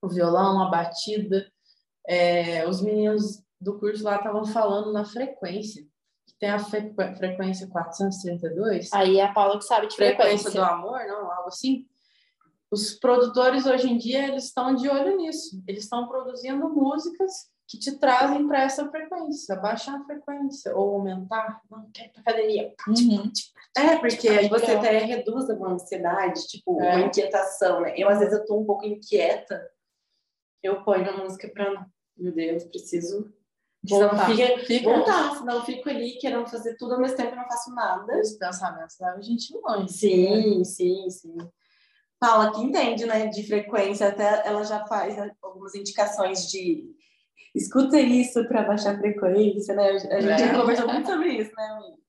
[0.00, 1.46] o violão, a batida.
[2.08, 5.82] É, os meninos do curso lá estavam falando na frequência,
[6.26, 8.90] que tem a fre frequência 432.
[8.94, 10.38] Aí é a Paula que sabe de frequência.
[10.38, 11.30] Frequência do amor, não?
[11.30, 11.86] Algo assim.
[12.70, 15.62] Os produtores hoje em dia, eles estão de olho nisso.
[15.68, 21.62] Eles estão produzindo músicas que te trazem para essa frequência, baixar a frequência ou aumentar,
[21.70, 22.74] não quer ir para academia.
[22.88, 23.30] Uhum.
[23.78, 26.96] É, porque aí você até reduz uma ansiedade, tipo, é.
[26.96, 27.94] uma inquietação, né?
[27.96, 29.70] Eu, às vezes, eu tô um pouco inquieta,
[30.64, 33.32] eu ponho a música para, meu Deus, preciso
[33.88, 34.26] voltar.
[34.26, 37.48] Fica, fica, voltar, senão eu fico ali querendo fazer tudo ao mesmo tempo e não
[37.48, 38.20] faço nada.
[38.20, 39.92] Os pensamentos levam a gente longe.
[39.92, 40.64] Sim, né?
[40.64, 41.36] sim, sim.
[42.18, 46.98] Paula que entende, né, de frequência, até ela já faz né, algumas indicações de
[47.54, 49.90] escuta isso para baixar a frequência, né?
[49.90, 50.54] A gente é.
[50.54, 52.00] conversou muito sobre isso, né, amiga?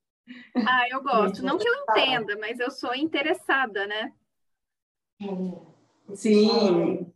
[0.67, 1.43] Ah, eu gosto.
[1.43, 4.13] Não que eu entenda, mas eu sou interessada, né?
[6.13, 7.11] Sim.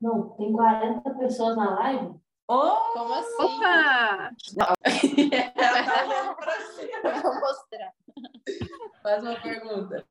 [0.00, 2.14] Não, tem 40 pessoas na live?
[2.50, 3.42] Oh, Como assim?
[3.42, 4.30] Opa!
[4.54, 7.22] Ela tá olhando pra cima.
[7.22, 7.92] Vou mostrar.
[9.02, 10.06] Faz uma pergunta.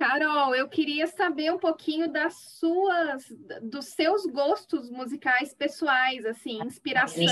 [0.00, 3.22] Carol, eu queria saber um pouquinho das suas,
[3.60, 7.22] dos seus gostos musicais pessoais, assim, inspiração,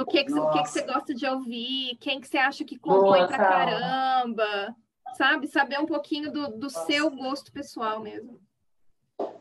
[0.00, 2.78] o que que, o que, que você gosta de ouvir, quem que você acha que
[2.78, 4.76] compõe pra caramba,
[5.16, 5.48] sabe?
[5.48, 8.40] Saber um pouquinho do, do seu gosto pessoal mesmo.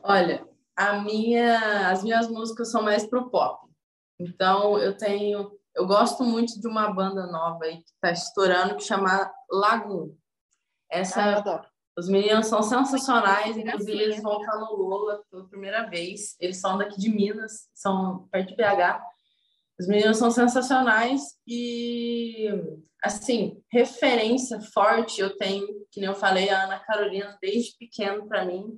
[0.01, 0.43] Olha,
[0.75, 3.69] a minha, as minhas músicas são mais pro pop.
[4.19, 8.83] Então, eu tenho, eu gosto muito de uma banda nova aí que tá estourando que
[8.83, 10.11] chama Lagoon.
[10.91, 16.35] Essa ah, os meninos são sensacionais, inclusive eles vão estar no Lola pela primeira vez.
[16.39, 19.01] Eles são daqui de Minas, são perto de BH.
[19.79, 22.49] Os meninos são sensacionais e,
[23.03, 28.45] assim, referência forte eu tenho, que nem eu falei, a Ana Carolina desde pequeno para
[28.45, 28.77] mim.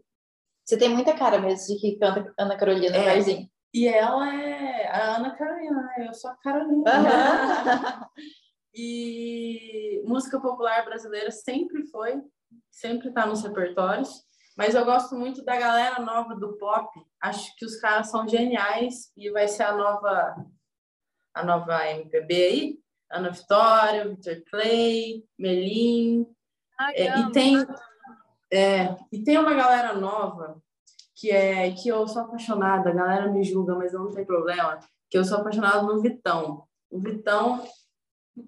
[0.64, 3.50] Você tem muita cara mesmo de que canta Ana Carolina é, Barzinho.
[3.74, 6.08] E ela é a Ana Carolina, né?
[6.08, 6.84] Eu sou a Carolina.
[6.92, 8.06] Uhum.
[8.74, 12.22] e música popular brasileira sempre foi
[12.70, 14.24] sempre está nos repertórios.
[14.58, 16.88] Mas eu gosto muito da galera nova do pop.
[17.22, 20.36] Acho que os caras são geniais e vai ser a nova
[21.34, 22.80] a nova MPB aí.
[23.10, 26.26] Ana Vitória, Victor Clay, Melim.
[26.80, 27.66] Ai, é, e tem
[28.54, 30.62] é, e tem uma galera nova
[31.16, 32.90] que é que eu sou apaixonada.
[32.90, 34.80] A galera me julga, mas não tem problema.
[35.10, 36.68] Que eu sou apaixonada no Vitão.
[36.90, 37.64] O Vitão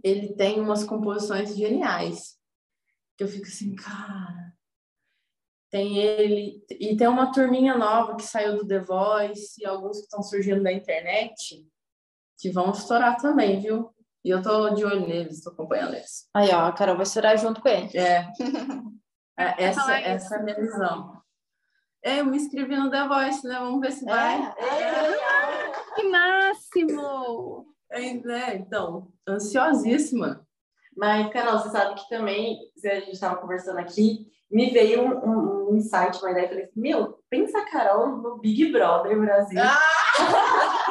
[0.03, 2.37] ele tem umas composições geniais
[3.17, 4.53] que eu fico assim, cara.
[5.69, 10.03] Tem ele, e tem uma turminha nova que saiu do The Voice, e alguns que
[10.03, 11.67] estão surgindo da internet,
[12.37, 13.93] que vão estourar também, viu?
[14.23, 16.29] E eu tô de olho neles, tô acompanhando eles.
[16.33, 17.97] Aí, ó, a Carol vai estourar junto com ele.
[17.97, 18.29] É.
[19.37, 21.21] é essa, essa é a minha visão.
[22.03, 23.55] É, eu me inscrevi no The Voice, né?
[23.59, 24.41] Vamos ver se vai.
[24.57, 24.63] É.
[24.63, 25.71] É.
[25.95, 27.73] Que máximo!
[27.91, 30.42] É, é, então, ansiosíssima.
[30.95, 35.69] Mas, Carol, você sabe que também, a gente estava conversando aqui, me veio um, um,
[35.71, 36.45] um insight, uma ideia.
[36.45, 39.59] Eu falei assim, meu, pensa a Carol no Big Brother Brasil.
[39.61, 39.79] Ah!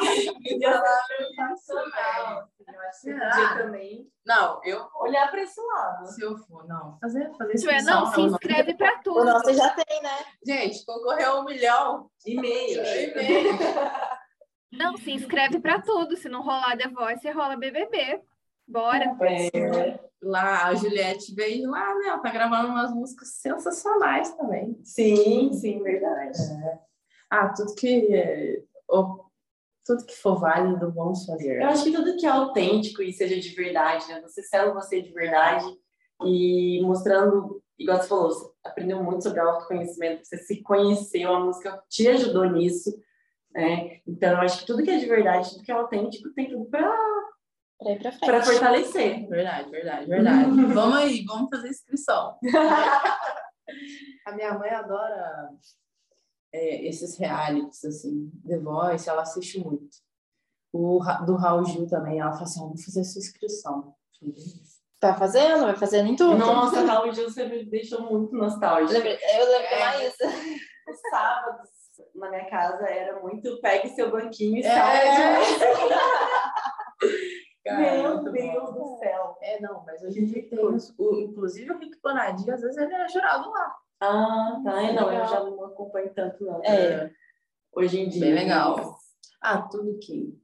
[1.07, 2.49] sensacional.
[2.67, 6.05] Eu acho que podia também Não, eu olhar para esse lado.
[6.07, 8.01] se eu for, não, fazer, fazer inscrição.
[8.01, 9.25] não, se inscreve para O tudo.
[9.25, 10.25] nosso já tem, né?
[10.45, 12.09] Gente, concorreu um milhão.
[12.25, 12.81] E meio.
[12.83, 13.53] E meio.
[14.71, 16.17] Não, se inscreve para tudo.
[16.17, 18.21] Se não rolar The Voice, rola BBB.
[18.67, 19.15] Bora.
[19.21, 19.99] É.
[20.21, 22.07] Lá, a Juliette veio lá, né?
[22.07, 24.79] Ela tá gravando umas músicas sensacionais também.
[24.83, 26.37] Sim, sim, verdade.
[27.29, 28.61] Ah, tudo que é,
[29.85, 31.61] tudo que for válido, vamos fazer.
[31.61, 34.21] Eu acho que tudo que é autêntico e seja de verdade, né?
[34.21, 35.65] Você sendo você de verdade
[36.23, 41.83] e mostrando, igual você falou, você aprendeu muito sobre autoconhecimento, você se conheceu, a música
[41.89, 42.97] te ajudou nisso,
[43.53, 43.99] né?
[44.07, 46.65] Então, eu acho que tudo que é de verdade, tudo que é autêntico, tem tudo
[46.65, 46.95] pra,
[47.79, 48.25] Pra ir pra frente.
[48.25, 49.27] pra fortalecer.
[49.29, 50.49] Verdade, verdade, verdade.
[50.73, 52.37] vamos aí, vamos fazer inscrição.
[54.25, 55.49] A minha mãe adora
[56.53, 59.97] é, esses realities, assim, The Voice, ela assiste muito.
[60.71, 63.95] O do Raul Gil também, ela fala assim, "Ah, vou fazer sua inscrição.
[64.99, 65.65] Tá fazendo?
[65.65, 66.37] Vai fazendo em tudo.
[66.37, 68.93] Nossa, Raul Gil, você me deixou muito nostálgica.
[68.97, 69.85] Lembra- Eu lembro da É.
[69.85, 70.25] Maísa.
[70.89, 71.69] Os sábados
[72.15, 75.39] na minha casa era muito pegue seu banquinho e É.
[77.65, 79.37] Meu Deus do céu.
[79.41, 82.77] É, não, mas hoje em dia tem, os- o, inclusive o Rick Bonadinho, às vezes
[82.77, 83.75] ele é jurado lá.
[84.01, 84.81] Ah, tá.
[84.83, 86.61] É, não, eu já não acompanho tanto, não.
[86.63, 87.09] É.
[87.73, 88.21] Hoje em dia.
[88.21, 88.97] Bem legal.
[89.41, 90.37] Ah, tudo que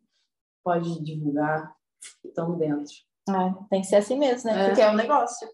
[0.63, 1.75] pode divulgar,
[2.23, 2.93] estamos dentro.
[3.29, 4.61] Ah, tem que ser assim mesmo, né?
[4.63, 4.67] É.
[4.67, 5.47] Porque é um negócio.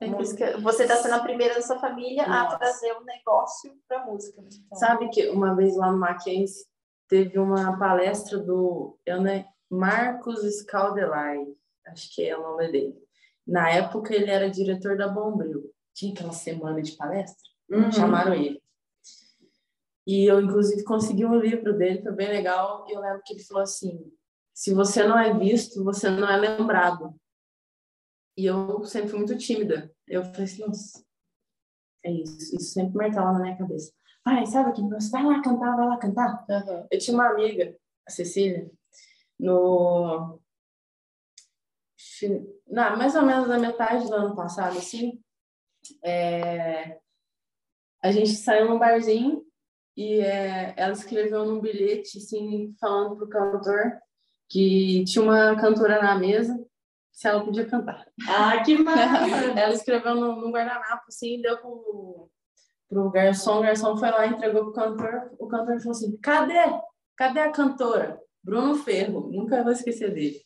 [0.00, 2.54] Tem que- Música, você tá sendo a primeira da sua família Nossa.
[2.54, 4.40] a trazer um negócio pra música.
[4.40, 6.64] Então, Sabe que uma vez lá no Mackenzie
[7.08, 11.46] teve uma palestra do eu, né, Marcos Scaldelai,
[11.86, 12.98] acho que é o nome dele.
[13.46, 15.72] Na época ele era diretor da Bombril.
[15.94, 17.92] Tinha aquela semana de palestra, Uhum.
[17.92, 18.60] chamaram ele.
[20.06, 22.84] E eu, inclusive, consegui um livro dele, foi bem legal.
[22.88, 24.12] E eu lembro que ele falou assim:
[24.52, 27.14] se você não é visto, você não é lembrado.
[28.36, 29.92] E eu sempre fui muito tímida.
[30.08, 31.04] Eu falei assim: nossa,
[32.04, 32.56] é isso.
[32.56, 33.92] Isso sempre martela na minha cabeça.
[34.24, 35.10] Pai, sabe aquele negócio?
[35.10, 36.44] Vai lá cantar, vai lá cantar.
[36.50, 36.86] aham.
[36.90, 38.70] Eu tinha uma amiga, a Cecília,
[39.40, 40.38] no.
[42.68, 45.20] Na, mais ou menos na metade do ano passado, assim.
[46.04, 46.98] é,
[48.02, 49.42] A gente saiu num barzinho
[49.96, 53.98] e é, ela escreveu num bilhete, assim, falando pro cantor
[54.48, 56.58] que tinha uma cantora na mesa,
[57.12, 58.06] se ela podia cantar.
[58.28, 59.58] Ah, que massa!
[59.58, 62.28] Ela escreveu no, no guardanapo, assim, deu pro,
[62.88, 66.80] pro garçom, o garçom foi lá, entregou pro cantor, o cantor falou assim, cadê?
[67.16, 68.20] Cadê a cantora?
[68.42, 70.40] Bruno Ferro, nunca vou esquecer dele.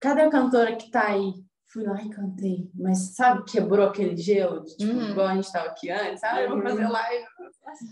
[0.00, 1.32] Cadê a cantora que tá aí?
[1.70, 5.10] Fui lá e cantei, mas sabe, quebrou aquele gelo, de, tipo, Uhum.
[5.10, 6.44] igual a gente tava aqui antes, sabe?
[6.44, 7.26] Eu vou fazer live.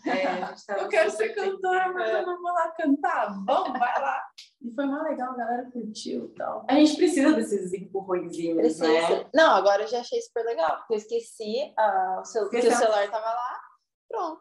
[0.06, 3.34] É, a gente tava Eu quero ser cantora, mas eu não vou lá cantar.
[3.44, 4.22] Vamos, vai lá.
[4.62, 6.64] E foi mó legal, a galera curtiu e tal.
[6.70, 8.88] A gente precisa desses empurrõezinhos, Precisa.
[8.88, 9.26] né?
[9.34, 12.62] Não, agora eu já achei super legal, porque eu esqueci ah, o seu, que o
[12.62, 13.60] celular tava lá.
[14.08, 14.40] Pronto.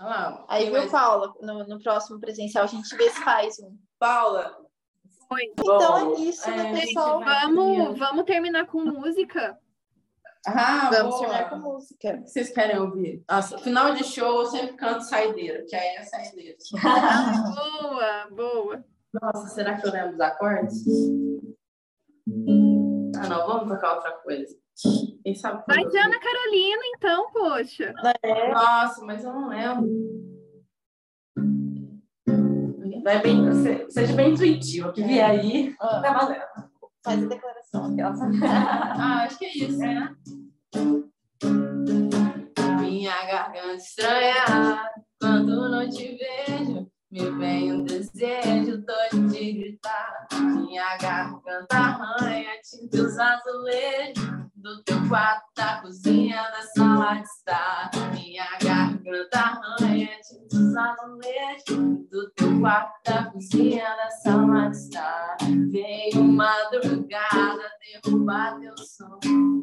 [0.00, 0.44] Olha lá.
[0.48, 0.90] Aí, viu, mais?
[0.90, 1.34] Paula?
[1.40, 3.76] No, no próximo presencial a gente vê se faz um.
[3.98, 4.64] Paula,
[5.30, 5.52] Oi.
[5.58, 7.20] Então é isso, é, né, gente, pessoal?
[7.24, 9.58] Vamos, vamos terminar com música?
[10.46, 11.20] Ah, Vamos boa.
[11.20, 12.08] terminar com música.
[12.10, 13.24] O que vocês querem ouvir?
[13.28, 16.56] Nossa, final de show eu sempre canto saideira, que aí é saideira.
[17.82, 18.84] Boa, boa.
[19.12, 20.84] Nossa, será que eu lembro dos acordes?
[23.16, 24.54] Ah, não, vamos tocar outra coisa.
[25.22, 25.98] Quem sabe quando Vai ser vi?
[25.98, 27.94] Ana Carolina, então, poxa.
[28.52, 30.04] Nossa, mas eu não lembro.
[33.02, 34.88] Vai bem, se- seja bem intuitivo.
[34.88, 36.42] O que vier aí, Ah, tá valendo.
[37.04, 37.92] faz a declaração.
[37.92, 38.14] aquela.
[38.46, 40.14] Ah, acho que é isso, né?
[42.80, 46.90] Minha garganta estranha quando não te vejo.
[47.10, 50.26] Me vem um desejo doido de gritar.
[50.32, 57.90] Minha garganta arranha, tinta os azulejos do teu quarto, da cozinha, da sala de estar.
[58.14, 65.36] Minha garganta arranha, tinta os azulejos do teu quarto, da cozinha, da sala de estar.
[65.70, 67.70] Veio madrugada
[68.02, 69.20] derrubar teu som.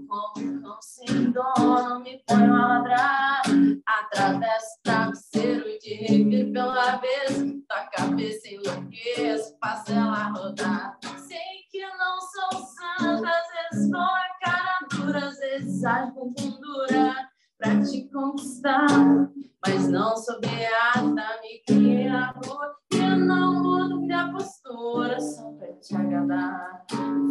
[0.08, 3.41] Como um cão sem dono, me põe a ladrar.
[3.88, 7.38] Atravesso o travesseiro de revir pela vez.
[7.68, 9.58] Tua cabeça enlouqueço,
[9.89, 10.99] ela rodar.
[11.18, 11.39] Sei
[11.72, 14.70] que não sou santa, às vezes com a cara
[15.02, 17.16] dura, às vezes ajo com fundura
[17.58, 18.88] pra te conquistar.
[19.66, 25.95] Mas não sou beata, me rua e eu não mudo minha postura só pra te
[25.95, 26.84] agradar.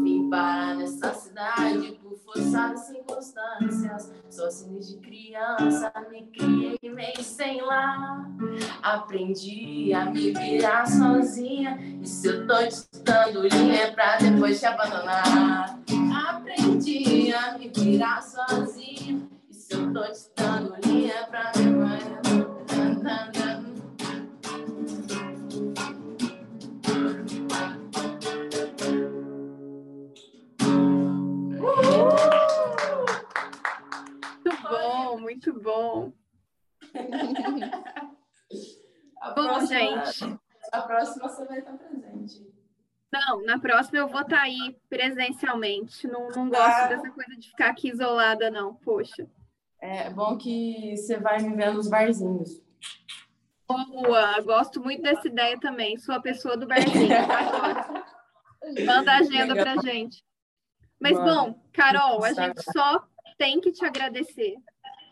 [0.03, 4.13] Vim parar nessa cidade por forçadas circunstâncias.
[4.31, 8.25] Sou assim desde criança, me criei meio sem lá.
[8.81, 11.79] Aprendi a me virar sozinha.
[12.01, 15.81] E se eu tô te dando linha é pra depois te abandonar.
[16.29, 17.20] Aprendi
[17.59, 19.29] me virar sozinha.
[19.49, 20.30] E se eu tô te
[43.51, 46.07] na próxima eu vou estar aí presencialmente.
[46.07, 46.87] Não, não gosto Ah.
[46.87, 48.75] dessa coisa de ficar aqui isolada, não.
[48.75, 49.27] Poxa.
[49.81, 52.63] É bom que você vai me ver nos barzinhos.
[53.69, 55.97] Boa, gosto muito dessa ideia também.
[55.97, 57.09] Sou a pessoa do barzinho.
[57.15, 58.05] adoro.
[58.85, 59.75] Manda a agenda Legal.
[59.75, 60.23] pra gente.
[61.01, 62.47] Mas, bom, Carol, a Tá.
[62.49, 63.03] gente só
[63.39, 64.55] tem que te agradecer.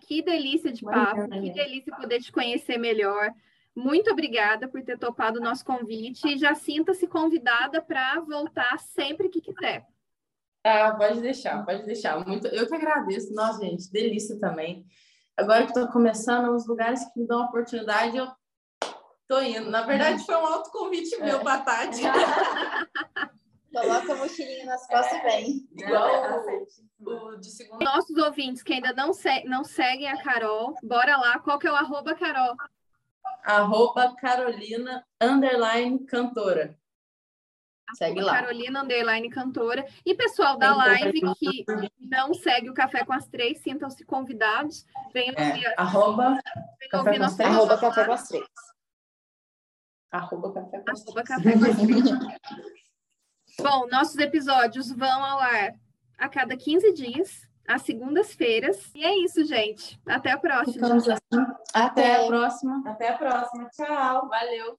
[0.07, 1.55] Que delícia de papo, que gente.
[1.55, 3.31] delícia poder te conhecer melhor.
[3.79, 9.29] Muito obrigada por ter topado o nosso convite e já sinta-se convidada para voltar sempre
[9.29, 9.87] que quiser.
[10.65, 12.27] Ah, pode deixar, pode deixar.
[12.27, 13.33] Muito, eu que agradeço.
[13.33, 14.85] Nossa, gente, delícia também.
[15.37, 18.27] Agora que estou começando, os lugares que me dão oportunidade, eu
[19.29, 19.71] tô indo.
[19.71, 22.03] Na verdade, foi um autoconvite meu pra Tati.
[23.73, 25.69] Coloca a mochilinha nas costas e vem.
[25.77, 26.43] Igual
[27.01, 27.85] o, o de segunda.
[27.85, 31.39] Nossos ouvintes que ainda não, se- não seguem a Carol, bora lá.
[31.39, 32.57] Qual que é o arroba, Carol?
[33.45, 36.79] Arroba Carolina, underline, cantora.
[37.97, 38.35] Segue lá.
[38.35, 39.87] Carolina Underline Cantora.
[40.05, 41.65] E pessoal da live que
[41.99, 44.85] não segue o Café com as Três, sintam-se convidados.
[45.13, 46.39] Venham ouvir, É, arroba,
[46.79, 47.51] venham Café ouvir com as Três.
[47.51, 48.45] Arroba café com as três.
[50.11, 52.05] arroba café com Arroba Café com as Três.
[53.61, 55.75] Bom, nossos episódios vão ao ar
[56.19, 58.91] a cada 15 dias, às segundas-feiras.
[58.95, 60.01] E é isso, gente.
[60.07, 60.73] Até a próxima.
[60.73, 61.21] Ficamos assim.
[61.75, 62.15] Até.
[62.15, 62.83] Até a próxima.
[62.87, 63.69] Até a próxima.
[63.71, 64.29] Tchau.
[64.29, 64.77] Valeu.